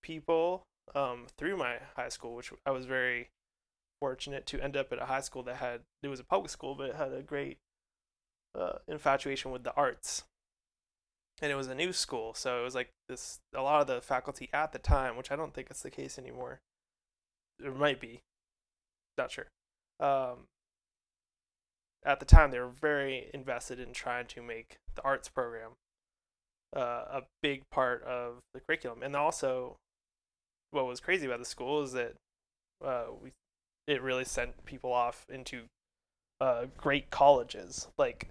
people 0.02 0.63
um, 0.96 1.28
through 1.38 1.58
my 1.58 1.78
high 1.96 2.10
school, 2.10 2.36
which 2.36 2.52
I 2.65 2.72
was 2.72 2.86
very 2.86 3.30
fortunate 4.00 4.46
to 4.48 4.62
end 4.62 4.78
up 4.78 4.91
at 4.91 5.02
a 5.02 5.06
high 5.06 5.22
school 5.22 5.43
that 5.43 5.58
had 5.58 5.82
it 6.04 6.08
was 6.08 6.20
a 6.20 6.24
public 6.24 6.50
school, 6.50 6.76
but 6.76 6.89
it 6.89 6.96
had 6.96 7.13
a 7.13 7.22
great 7.22 7.58
uh, 8.58 8.78
infatuation 8.88 9.52
with 9.52 9.63
the 9.63 9.74
arts. 9.76 10.24
And 11.41 11.52
it 11.52 11.56
was 11.56 11.67
a 11.67 11.76
new 11.76 11.93
school, 11.93 12.34
so 12.34 12.62
it 12.62 12.63
was 12.63 12.74
like 12.74 12.89
this. 13.08 13.39
A 13.54 13.62
lot 13.62 13.82
of 13.82 13.88
the 13.88 14.02
faculty 14.02 14.50
at 14.54 14.72
the 14.72 14.80
time, 14.80 15.15
which 15.15 15.32
I 15.32 15.36
don't 15.36 15.54
think 15.54 15.67
it's 15.70 15.84
the 15.84 15.91
case 15.91 16.17
anymore, 16.17 16.62
it 17.63 17.76
might 17.76 18.02
be, 18.02 18.22
not 19.20 19.32
sure. 19.32 19.46
Um, 20.00 20.48
at 22.04 22.20
the 22.20 22.26
time, 22.26 22.50
they 22.50 22.60
were 22.60 22.70
very 22.70 23.30
invested 23.36 23.80
in 23.80 23.93
trying 23.93 24.26
to 24.28 24.41
make 24.41 24.78
the 24.96 25.04
arts 25.04 25.30
program 25.30 25.74
uh, 26.78 27.06
a 27.12 27.22
big 27.42 27.63
part 27.72 28.04
of 28.04 28.36
the 28.54 28.62
curriculum. 28.62 29.02
And 29.02 29.16
also, 29.16 29.78
what 30.72 30.86
was 30.86 31.00
crazy 31.00 31.26
about 31.26 31.40
the 31.40 31.46
school 31.46 31.82
is 31.82 31.92
that 31.94 32.13
uh, 32.86 33.06
we 33.22 33.32
it 33.88 34.02
really 34.02 34.26
sent 34.26 34.66
people 34.66 34.94
off 34.94 35.26
into 35.30 35.63
uh, 36.40 36.66
great 36.78 37.10
colleges. 37.10 37.88
Like 37.98 38.30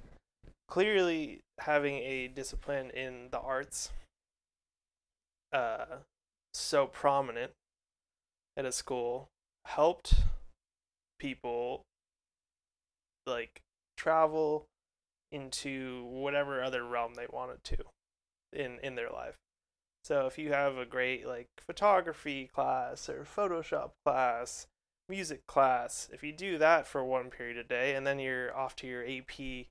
clearly, 0.69 1.41
having 1.61 1.97
a 1.97 2.29
discipline 2.29 2.91
in 2.91 3.29
the 3.33 3.41
arts 3.41 3.91
uh, 5.53 5.87
so 6.55 6.87
prominent 6.87 7.53
at 8.57 8.65
a 8.65 8.73
school 8.73 9.29
helped 9.65 10.15
people 11.19 11.83
like 13.27 13.61
travel 13.97 14.67
into 15.33 16.05
whatever 16.05 16.63
other 16.63 16.85
realm 16.85 17.15
they 17.15 17.27
wanted 17.33 17.65
to 17.65 17.77
in 18.57 18.79
in 18.83 18.95
their 18.95 19.11
life. 19.11 19.37
So 20.07 20.27
if 20.27 20.39
you 20.39 20.53
have 20.53 20.77
a 20.77 20.87
great 20.87 21.27
like 21.27 21.49
photography 21.67 22.49
class 22.55 23.09
or 23.09 23.25
Photoshop 23.25 23.91
class, 24.05 24.69
music 25.09 25.49
class, 25.49 26.09
if 26.13 26.23
you 26.23 26.33
do 26.33 26.59
that 26.59 26.87
for 26.87 27.05
one 27.05 27.29
period 27.29 27.57
a 27.57 27.65
day 27.65 27.97
and 27.97 28.07
then 28.07 28.21
you're 28.21 28.57
off 28.57 28.77
to 28.77 28.87
your 28.87 29.03
AP, 29.05 29.39
you 29.41 29.67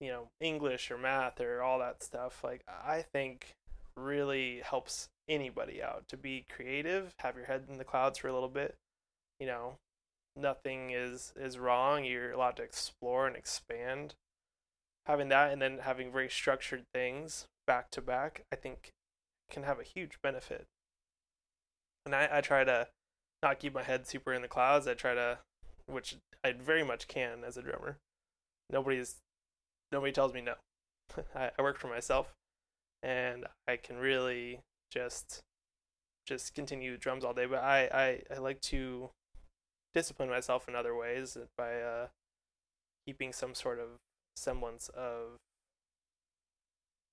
know, 0.00 0.28
English 0.38 0.90
or 0.90 0.98
math 0.98 1.40
or 1.40 1.62
all 1.62 1.78
that 1.78 2.02
stuff, 2.02 2.44
like 2.44 2.60
I 2.68 3.00
think 3.00 3.54
really 3.96 4.60
helps 4.62 5.08
anybody 5.30 5.82
out 5.82 6.08
to 6.08 6.18
be 6.18 6.44
creative, 6.54 7.14
have 7.20 7.36
your 7.36 7.46
head 7.46 7.64
in 7.66 7.78
the 7.78 7.84
clouds 7.84 8.18
for 8.18 8.28
a 8.28 8.34
little 8.34 8.50
bit. 8.50 8.74
You 9.40 9.46
know, 9.46 9.76
nothing 10.36 10.90
is 10.90 11.32
is 11.36 11.58
wrong. 11.58 12.04
You're 12.04 12.32
allowed 12.32 12.56
to 12.56 12.62
explore 12.62 13.26
and 13.26 13.34
expand. 13.34 14.14
Having 15.06 15.30
that 15.30 15.52
and 15.54 15.62
then 15.62 15.78
having 15.78 16.12
very 16.12 16.28
structured 16.28 16.84
things 16.92 17.46
back 17.66 17.90
to 17.92 18.00
back, 18.00 18.44
I 18.52 18.56
think 18.56 18.92
can 19.50 19.62
have 19.62 19.78
a 19.78 19.84
huge 19.84 20.18
benefit. 20.22 20.66
And 22.06 22.14
I, 22.14 22.28
I 22.32 22.40
try 22.40 22.64
to 22.64 22.88
not 23.42 23.58
keep 23.58 23.74
my 23.74 23.82
head 23.82 24.06
super 24.06 24.32
in 24.32 24.42
the 24.42 24.48
clouds. 24.48 24.86
I 24.86 24.94
try 24.94 25.14
to 25.14 25.38
which 25.86 26.16
I 26.42 26.52
very 26.52 26.82
much 26.82 27.08
can 27.08 27.44
as 27.46 27.56
a 27.56 27.62
drummer. 27.62 27.98
Nobody's 28.70 29.16
nobody 29.92 30.12
tells 30.12 30.32
me 30.32 30.40
no. 30.40 30.54
I, 31.34 31.50
I 31.58 31.62
work 31.62 31.78
for 31.78 31.88
myself 31.88 32.32
and 33.02 33.46
I 33.68 33.76
can 33.76 33.96
really 33.96 34.60
just 34.90 35.42
just 36.26 36.54
continue 36.54 36.96
drums 36.96 37.24
all 37.24 37.34
day. 37.34 37.46
But 37.46 37.62
I, 37.62 37.88
I, 37.92 38.34
I 38.34 38.38
like 38.38 38.60
to 38.62 39.10
discipline 39.94 40.30
myself 40.30 40.68
in 40.68 40.74
other 40.74 40.96
ways 40.96 41.36
by 41.56 41.80
uh, 41.80 42.06
keeping 43.06 43.32
some 43.32 43.54
sort 43.54 43.78
of 43.78 43.88
semblance 44.36 44.88
of 44.88 45.36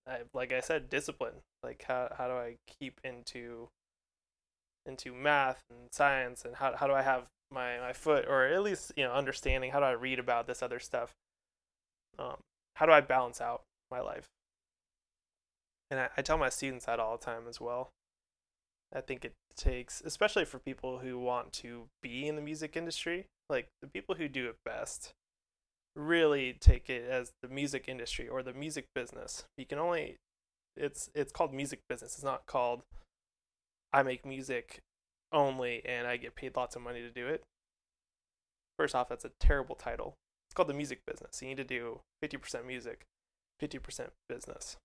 I, 0.08 0.20
like 0.34 0.52
I 0.52 0.62
said, 0.62 0.90
discipline. 0.90 1.36
Like 1.64 1.86
how 1.88 2.14
how 2.18 2.28
do 2.28 2.34
I 2.34 2.56
keep 2.68 3.00
into 3.04 3.70
into 4.86 5.14
math 5.14 5.62
and 5.70 5.90
science 5.92 6.44
and 6.44 6.56
how 6.56 6.76
how 6.76 6.88
do 6.88 6.94
I 6.94 7.02
have 7.02 7.26
my, 7.52 7.78
my 7.80 7.94
foot 7.94 8.26
or 8.28 8.46
at 8.46 8.64
least 8.64 8.94
you 8.96 9.04
know 9.04 9.12
understanding 9.12 9.72
how 9.72 9.80
do 9.80 9.86
I 9.86 9.92
read 9.92 10.20
about 10.20 10.48
this 10.48 10.64
other 10.64 10.80
stuff? 10.80 11.14
Um, 12.18 12.38
how 12.76 12.86
do 12.86 12.92
I 12.92 13.02
balance 13.02 13.42
out 13.42 13.62
my 13.90 14.00
life? 14.00 14.28
And 15.90 16.00
I, 16.00 16.10
I 16.18 16.22
tell 16.22 16.38
my 16.38 16.50
students 16.50 16.86
that 16.86 17.00
all 17.00 17.18
the 17.18 17.26
time 17.26 17.44
as 17.48 17.60
well. 17.60 17.90
I 18.94 19.02
think 19.02 19.24
it 19.24 19.34
takes, 19.56 20.02
especially 20.02 20.46
for 20.46 20.60
people 20.60 21.00
who 21.00 21.18
want 21.18 21.54
to 21.54 21.88
be 22.02 22.28
in 22.28 22.36
the 22.36 22.42
music 22.42 22.76
industry, 22.76 23.26
like 23.50 23.68
the 23.82 23.88
people 23.88 24.16
who 24.16 24.28
do 24.28 24.50
it 24.50 24.56
best 24.66 25.14
really 25.96 26.54
take 26.60 26.90
it 26.90 27.10
as 27.10 27.32
the 27.42 27.50
music 27.50 27.86
industry 27.88 28.28
or 28.28 28.44
the 28.44 28.54
music 28.54 28.86
business. 28.96 29.44
You 29.58 29.66
can 29.66 29.80
only 29.80 30.18
it's 30.76 31.10
it's 31.14 31.32
called 31.32 31.54
music 31.54 31.82
business. 31.90 32.16
It's 32.16 32.24
not 32.24 32.46
called 32.46 32.84
I 33.94 34.04
make 34.04 34.26
music 34.26 34.80
only 35.34 35.82
and 35.86 36.08
I 36.08 36.18
get 36.18 36.36
paid 36.36 36.56
lots 36.56 36.76
of 36.76 36.82
money 36.82 37.02
to 37.02 37.10
do 37.10 37.28
it. 37.28 37.44
First 38.78 38.96
off, 38.96 39.10
that's 39.10 39.26
a 39.26 39.32
terrible 39.40 39.76
title. 39.76 40.16
It's 40.48 40.54
called 40.54 40.70
the 40.70 40.74
music 40.74 41.02
business. 41.06 41.42
You 41.42 41.50
need 41.50 41.58
to 41.58 41.64
do 41.64 42.02
50% 42.24 42.66
music, 42.66 43.06
50% 43.62 44.08
business. 44.28 44.78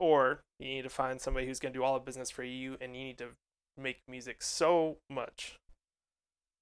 Or 0.00 0.40
you 0.58 0.68
need 0.68 0.82
to 0.82 0.90
find 0.90 1.20
somebody 1.20 1.46
who's 1.46 1.60
going 1.60 1.72
to 1.72 1.78
do 1.78 1.84
all 1.84 1.94
the 1.94 2.00
business 2.00 2.30
for 2.30 2.42
you 2.42 2.76
and 2.80 2.96
you 2.96 3.04
need 3.04 3.18
to 3.18 3.28
make 3.78 3.98
music 4.08 4.42
so 4.42 4.96
much 5.10 5.56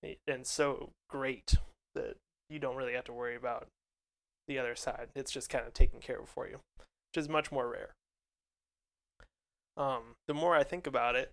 eh, 0.05 0.15
and 0.27 0.47
so 0.47 0.91
great 1.09 1.55
that 1.95 2.17
you 2.53 2.59
don't 2.59 2.77
really 2.77 2.93
have 2.95 3.05
to 3.05 3.13
worry 3.13 3.35
about 3.35 3.67
the 4.47 4.59
other 4.59 4.75
side. 4.75 5.09
It's 5.15 5.33
just 5.33 5.49
kind 5.49 5.67
of 5.67 5.73
taken 5.73 6.01
care 6.01 6.21
of 6.21 6.29
for 6.29 6.47
you, 6.47 6.61
which 6.79 7.23
is 7.23 7.29
much 7.29 7.51
more 7.51 7.69
rare. 7.69 7.91
Um, 9.77 10.17
the 10.29 10.35
more 10.35 10.55
I 10.55 10.65
think 10.65 10.87
about 10.87 11.17
it, 11.17 11.31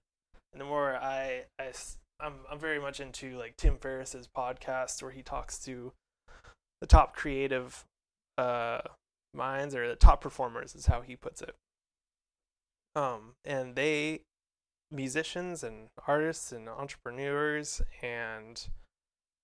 and 0.54 0.62
the 0.62 0.66
more 0.66 0.96
I, 0.96 1.44
I 1.60 1.72
I'm 2.20 2.36
I'm 2.50 2.60
very 2.60 2.80
much 2.80 3.00
into 3.00 3.38
like 3.38 3.58
Tim 3.58 3.78
Ferriss's 3.78 4.28
podcast 4.36 5.02
where 5.02 5.12
he 5.12 5.22
talks 5.22 5.60
to 5.66 5.92
the 6.82 6.88
top 6.88 7.16
creative 7.16 7.84
uh 8.38 8.80
minds 9.34 9.76
or 9.76 9.88
the 9.88 9.96
top 9.96 10.22
performers 10.22 10.74
is 10.74 10.86
how 10.86 11.02
he 11.02 11.16
puts 11.16 11.42
it. 11.42 11.56
Um, 12.96 13.34
and 13.46 13.76
they 13.76 14.22
musicians 14.92 15.64
and 15.64 15.90
artists 16.08 16.52
and 16.52 16.68
entrepreneurs 16.68 17.82
and 18.02 18.68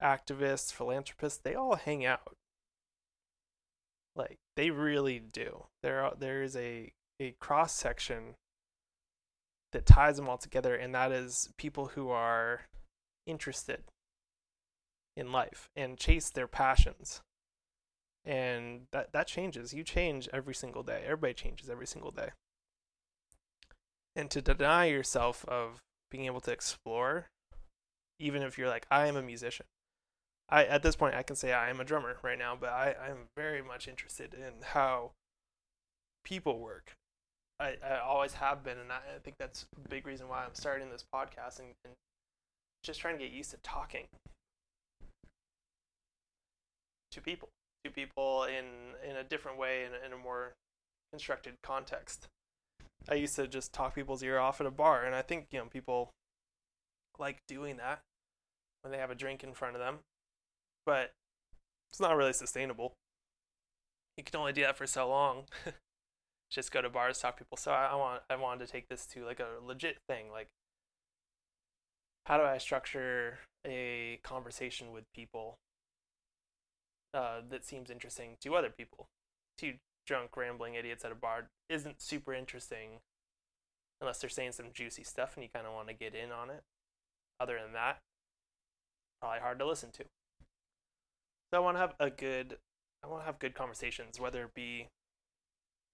activists, 0.02 0.72
philanthropists, 0.72 1.40
they 1.40 1.56
all 1.56 1.76
hang 1.76 2.06
out. 2.06 2.36
Like 4.16 4.38
they 4.56 4.70
really 4.70 5.20
do. 5.20 5.66
There 5.84 6.10
there 6.18 6.42
is 6.42 6.56
a 6.56 6.94
a 7.20 7.32
cross 7.40 7.74
section 7.74 8.36
that 9.72 9.86
ties 9.86 10.18
them 10.18 10.30
all 10.30 10.38
together 10.38 10.76
and 10.76 10.96
that 10.96 11.12
is 11.12 11.50
people 11.58 11.88
who 11.88 12.10
are 12.10 12.62
interested 13.26 13.84
in 15.18 15.32
life 15.32 15.70
and 15.76 15.98
chase 15.98 16.30
their 16.30 16.48
passions. 16.48 17.22
And 18.24 18.88
that 18.92 19.12
that 19.12 19.28
changes. 19.28 19.74
You 19.74 19.84
change 19.84 20.30
every 20.32 20.56
single 20.56 20.84
day. 20.84 21.02
Everybody 21.04 21.34
changes 21.34 21.70
every 21.70 21.88
single 21.88 22.12
day 22.12 22.30
and 24.16 24.32
to 24.32 24.42
deny 24.42 24.86
yourself 24.86 25.46
of 25.46 25.82
being 26.10 26.26
able 26.26 26.40
to 26.42 26.52
explore 26.52 27.28
even 28.20 28.42
if 28.42 28.58
you're 28.58 28.70
like 28.70 28.88
i 28.90 29.08
am 29.08 29.16
a 29.16 29.22
musician 29.22 29.66
i 30.50 30.64
at 30.66 30.84
this 30.84 30.96
point 30.96 31.16
i 31.16 31.24
can 31.24 31.36
say 31.36 31.54
i 31.54 31.70
am 31.70 31.80
a 31.80 31.84
drummer 31.84 32.18
right 32.24 32.38
now 32.38 32.56
but 32.60 32.70
i 32.70 32.96
i'm 33.08 33.28
very 33.36 33.62
much 33.62 33.88
interested 33.88 34.34
in 34.34 34.54
how 34.64 35.12
people 36.24 36.60
work. 36.60 36.94
I 37.60 37.76
i 37.84 38.00
always 38.00 38.34
have 38.34 38.64
been 38.64 38.78
and 38.78 38.92
i, 38.92 38.98
I 39.16 39.20
think 39.24 39.38
that's 39.40 39.66
a 39.86 39.90
big 39.90 40.06
reason 40.06 40.28
why 40.28 40.44
i'm 40.44 40.56
starting 40.56 40.90
this 40.90 41.06
podcast 41.14 41.60
and, 41.60 41.70
and 41.84 41.94
just 42.84 43.00
trying 43.00 43.18
to 43.18 43.24
get 43.24 43.34
used 43.34 43.52
to 43.52 43.58
talking 43.64 44.06
to 47.12 47.22
people 47.22 47.50
to 47.86 47.92
people 47.92 48.44
in 48.44 49.10
in 49.10 49.16
a 49.16 49.24
different 49.24 49.58
way 49.58 49.86
in, 49.86 49.92
in 50.06 50.14
a 50.14 50.22
more 50.22 50.54
constructed 51.12 51.56
context. 51.64 52.28
I 53.08 53.16
used 53.16 53.36
to 53.36 53.48
just 53.48 53.72
talk 53.72 53.96
people's 53.96 54.24
ear 54.24 54.40
off 54.40 54.60
at 54.60 54.68
a 54.68 54.72
bar, 54.72 55.06
and 55.06 55.16
I 55.16 55.22
think 55.22 55.48
you 55.52 55.60
know 55.60 55.66
people 55.66 56.10
like 57.18 57.38
doing 57.48 57.78
that 57.78 58.02
when 58.82 58.92
they 58.92 58.98
have 58.98 59.12
a 59.12 59.16
drink 59.16 59.44
in 59.44 59.54
front 59.54 59.76
of 59.76 59.80
them, 59.80 60.00
but 60.86 61.12
it's 61.92 62.00
not 62.00 62.16
really 62.16 62.34
sustainable. 62.34 62.94
You 64.18 64.24
can 64.24 64.40
only 64.40 64.54
do 64.54 64.62
that 64.62 64.78
for 64.78 64.88
so 64.88 65.10
long. 65.10 65.44
just 66.52 66.72
go 66.72 66.82
to 66.82 66.90
bars, 66.90 67.20
talk 67.20 67.38
to 67.38 67.44
people. 67.44 67.58
So 67.58 67.72
I, 67.72 67.88
I 67.88 67.96
want 67.96 68.22
I 68.30 68.36
wanted 68.36 68.66
to 68.66 68.72
take 68.72 68.88
this 68.88 69.06
to 69.08 69.26
like 69.26 69.40
a 69.40 69.64
legit 69.66 69.98
thing, 70.08 70.32
like 70.32 70.48
how 72.26 72.38
do 72.38 72.44
I 72.44 72.58
structure 72.58 73.40
a 73.66 74.20
conversation 74.24 74.92
with 74.92 75.04
people 75.14 75.58
uh, 77.14 77.42
that 77.50 77.64
seems 77.64 77.90
interesting 77.90 78.38
to 78.42 78.56
other 78.56 78.70
people, 78.70 79.08
Two 79.58 79.76
drunk 80.06 80.36
rambling 80.36 80.76
idiots 80.76 81.06
at 81.06 81.12
a 81.12 81.16
bar 81.16 81.48
isn't 81.70 82.02
super 82.02 82.34
interesting 82.34 83.00
unless 84.02 84.20
they're 84.20 84.30
saying 84.30 84.52
some 84.52 84.68
juicy 84.74 85.04
stuff 85.04 85.36
and 85.36 85.44
you 85.44 85.50
kind 85.54 85.66
of 85.66 85.74
want 85.74 85.88
to 85.88 85.94
get 85.94 86.14
in 86.14 86.32
on 86.32 86.50
it. 86.50 86.64
Other 87.40 87.60
than 87.62 87.74
that, 87.74 88.00
probably 89.22 89.40
hard 89.40 89.60
to 89.60 89.66
listen 89.66 89.92
to. 89.94 90.04
So 91.52 91.58
I 91.58 91.60
want 91.60 91.76
to 91.76 91.82
have 91.82 91.96
a 92.00 92.10
good 92.10 92.58
I 93.04 93.08
want 93.08 93.22
to 93.22 93.26
have 93.26 93.40
good 93.40 93.54
conversations 93.54 94.20
whether 94.20 94.44
it 94.44 94.54
be 94.56 94.88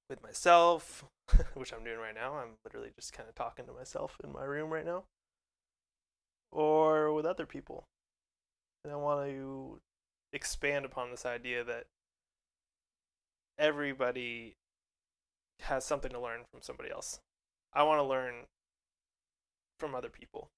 with 0.09 0.21
myself, 0.21 1.05
which 1.53 1.73
I'm 1.73 1.83
doing 1.83 1.97
right 1.97 2.13
now. 2.13 2.35
I'm 2.35 2.55
literally 2.65 2.91
just 2.95 3.13
kind 3.13 3.29
of 3.29 3.35
talking 3.35 3.65
to 3.65 3.73
myself 3.73 4.17
in 4.23 4.31
my 4.31 4.43
room 4.43 4.69
right 4.69 4.85
now, 4.85 5.05
or 6.51 7.13
with 7.13 7.25
other 7.25 7.45
people. 7.45 7.85
And 8.83 8.91
I 8.91 8.97
want 8.97 9.29
to 9.29 9.79
expand 10.33 10.85
upon 10.85 11.11
this 11.11 11.25
idea 11.25 11.63
that 11.63 11.85
everybody 13.57 14.55
has 15.61 15.85
something 15.85 16.11
to 16.11 16.19
learn 16.19 16.41
from 16.51 16.61
somebody 16.61 16.91
else. 16.91 17.19
I 17.73 17.83
want 17.83 17.99
to 17.99 18.03
learn 18.03 18.33
from 19.79 19.95
other 19.95 20.09
people. 20.09 20.49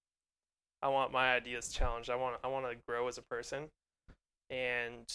I 0.82 0.88
want 0.88 1.12
my 1.12 1.34
ideas 1.34 1.70
challenged. 1.70 2.10
I 2.10 2.16
want 2.16 2.38
I 2.44 2.48
want 2.48 2.66
to 2.70 2.78
grow 2.88 3.08
as 3.08 3.18
a 3.18 3.22
person. 3.22 3.70
And 4.54 5.12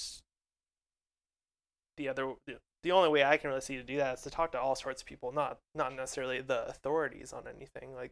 the 1.97 2.09
other 2.09 2.35
the 2.83 2.93
only 2.93 3.09
way 3.09 3.25
I 3.25 3.37
can 3.37 3.51
really 3.51 3.61
see 3.61 3.77
to 3.77 3.83
do 3.85 3.97
that 3.99 4.19
is 4.19 4.23
to 4.23 4.31
talk 4.31 4.53
to 4.53 4.61
all 4.61 4.75
sorts 4.75 5.03
of 5.03 5.07
people, 5.07 5.31
not 5.31 5.59
not 5.77 5.95
necessarily 5.95 6.41
the 6.41 6.67
authorities 6.67 7.33
on 7.33 7.45
anything. 7.47 7.95
Like 7.95 8.11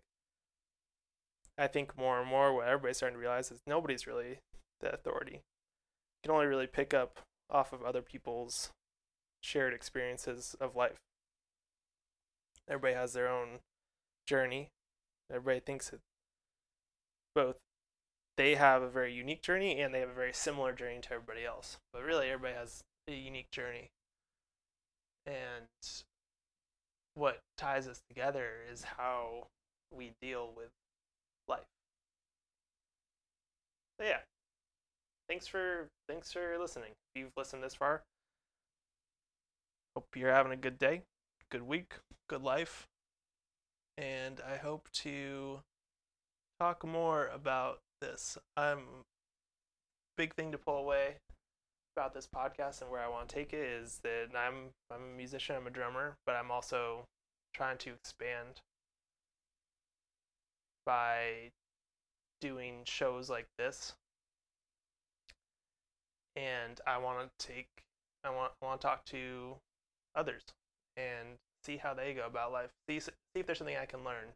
I 1.58 1.66
think 1.66 1.98
more 1.98 2.20
and 2.20 2.28
more 2.28 2.54
what 2.54 2.68
everybody's 2.68 2.98
starting 2.98 3.16
to 3.16 3.20
realize 3.20 3.50
is 3.50 3.60
nobody's 3.66 4.06
really 4.06 4.38
the 4.80 4.92
authority. 4.92 5.32
You 5.32 6.28
can 6.28 6.30
only 6.32 6.46
really 6.46 6.68
pick 6.68 6.94
up 6.94 7.18
off 7.50 7.72
of 7.72 7.82
other 7.82 8.02
people's 8.02 8.70
shared 9.42 9.74
experiences 9.74 10.54
of 10.60 10.76
life. 10.76 10.98
Everybody 12.68 12.94
has 12.94 13.14
their 13.14 13.28
own 13.28 13.60
journey. 14.28 14.68
Everybody 15.32 15.60
thinks 15.60 15.90
that 15.90 16.00
both 17.34 17.56
they 18.36 18.54
have 18.54 18.82
a 18.82 18.88
very 18.88 19.12
unique 19.12 19.42
journey 19.42 19.80
and 19.80 19.94
they 19.94 20.00
have 20.00 20.10
a 20.10 20.14
very 20.14 20.32
similar 20.32 20.72
journey 20.72 21.00
to 21.02 21.14
everybody 21.14 21.44
else. 21.44 21.78
But 21.92 22.02
really, 22.02 22.28
everybody 22.28 22.54
has 22.54 22.82
a 23.08 23.12
unique 23.12 23.50
journey. 23.50 23.90
And 25.26 25.66
what 27.14 27.40
ties 27.56 27.88
us 27.88 28.02
together 28.08 28.50
is 28.70 28.84
how 28.96 29.48
we 29.90 30.12
deal 30.20 30.50
with 30.56 30.70
life. 31.48 31.64
So 33.98 34.06
yeah. 34.06 34.18
Thanks 35.28 35.46
for 35.46 35.88
thanks 36.08 36.32
for 36.32 36.56
listening. 36.58 36.90
If 37.14 37.22
you've 37.22 37.32
listened 37.36 37.62
this 37.62 37.74
far, 37.74 38.02
Hope 39.96 40.14
you're 40.14 40.30
having 40.30 40.52
a 40.52 40.56
good 40.56 40.78
day, 40.78 41.04
good 41.50 41.62
week, 41.62 41.94
good 42.28 42.42
life. 42.42 42.86
And 43.96 44.42
I 44.46 44.58
hope 44.58 44.90
to 44.96 45.60
talk 46.60 46.84
more 46.84 47.28
about 47.28 47.78
this. 48.00 48.38
I'm 48.56 48.80
big 50.16 50.34
thing 50.34 50.52
to 50.52 50.58
pull 50.58 50.78
away 50.78 51.16
about 51.96 52.14
this 52.14 52.28
podcast 52.34 52.82
and 52.82 52.90
where 52.90 53.00
I 53.00 53.08
want 53.08 53.28
to 53.28 53.34
take 53.34 53.52
it 53.52 53.60
is 53.60 54.00
that 54.02 54.28
I'm 54.36 54.70
I'm 54.90 55.12
a 55.14 55.16
musician, 55.16 55.56
I'm 55.56 55.66
a 55.66 55.70
drummer, 55.70 56.14
but 56.26 56.36
I'm 56.36 56.50
also 56.50 57.04
trying 57.54 57.78
to 57.78 57.90
expand 57.90 58.60
by 60.84 61.50
doing 62.40 62.82
shows 62.84 63.30
like 63.30 63.46
this. 63.58 63.94
And 66.36 66.78
I 66.86 66.98
want 66.98 67.30
to 67.38 67.46
take 67.46 67.68
I 68.24 68.30
want 68.30 68.52
I 68.62 68.66
want 68.66 68.80
to 68.80 68.86
talk 68.86 69.04
to 69.06 69.56
others 70.14 70.42
and 70.96 71.38
see 71.64 71.78
how 71.78 71.94
they 71.94 72.12
go 72.14 72.26
about 72.26 72.52
life. 72.52 72.70
See, 72.88 73.00
see 73.00 73.12
if 73.34 73.46
there's 73.46 73.58
something 73.58 73.76
I 73.76 73.86
can 73.86 74.04
learn 74.04 74.34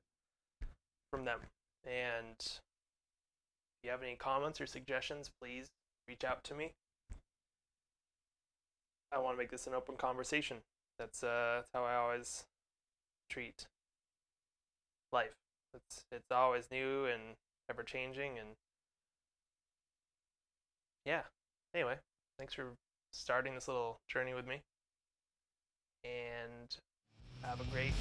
from 1.11 1.25
them. 1.25 1.41
And 1.85 2.37
if 3.81 3.87
you 3.87 3.91
have 3.91 4.03
any 4.03 4.15
comments 4.15 4.61
or 4.61 4.67
suggestions, 4.67 5.31
please 5.41 5.69
reach 6.07 6.23
out 6.23 6.45
to 6.45 6.55
me. 6.55 6.73
I 9.13 9.19
want 9.19 9.35
to 9.35 9.39
make 9.39 9.51
this 9.51 9.67
an 9.67 9.75
open 9.75 9.97
conversation. 9.97 10.59
That's 10.99 11.23
uh, 11.23 11.57
that's 11.57 11.71
how 11.73 11.85
I 11.85 11.97
always 11.97 12.45
treat 13.31 13.67
life. 15.13 15.35
It's 15.75 16.05
it's 16.13 16.31
always 16.31 16.69
new 16.71 17.07
and 17.07 17.37
ever 17.71 17.83
changing 17.83 18.39
and 18.39 18.49
yeah. 21.07 21.23
Anyway, 21.75 21.97
thanks 22.39 22.53
for 22.53 22.75
starting 23.13 23.55
this 23.55 23.67
little 23.67 23.99
journey 24.09 24.35
with 24.35 24.47
me 24.47 24.61
and 26.05 26.77
have 27.43 27.61
a 27.61 27.65
great 27.73 27.93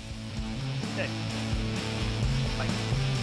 day. 0.96 1.08
Bye. 2.58 3.19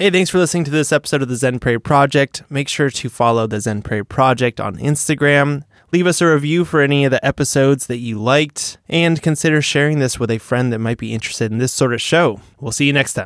Hey, 0.00 0.08
thanks 0.08 0.30
for 0.30 0.38
listening 0.38 0.64
to 0.64 0.70
this 0.70 0.92
episode 0.92 1.20
of 1.20 1.28
the 1.28 1.36
Zen 1.36 1.58
Perry 1.58 1.78
Project. 1.78 2.42
Make 2.48 2.70
sure 2.70 2.88
to 2.88 3.10
follow 3.10 3.46
the 3.46 3.60
Zen 3.60 3.82
Perry 3.82 4.02
Project 4.02 4.58
on 4.58 4.78
Instagram. 4.78 5.64
Leave 5.92 6.06
us 6.06 6.22
a 6.22 6.26
review 6.26 6.64
for 6.64 6.80
any 6.80 7.04
of 7.04 7.10
the 7.10 7.22
episodes 7.22 7.86
that 7.88 7.98
you 7.98 8.18
liked, 8.18 8.78
and 8.88 9.20
consider 9.20 9.60
sharing 9.60 9.98
this 9.98 10.18
with 10.18 10.30
a 10.30 10.38
friend 10.38 10.72
that 10.72 10.78
might 10.78 10.96
be 10.96 11.12
interested 11.12 11.52
in 11.52 11.58
this 11.58 11.74
sort 11.74 11.92
of 11.92 12.00
show. 12.00 12.40
We'll 12.60 12.72
see 12.72 12.86
you 12.86 12.94
next 12.94 13.12
time. 13.12 13.18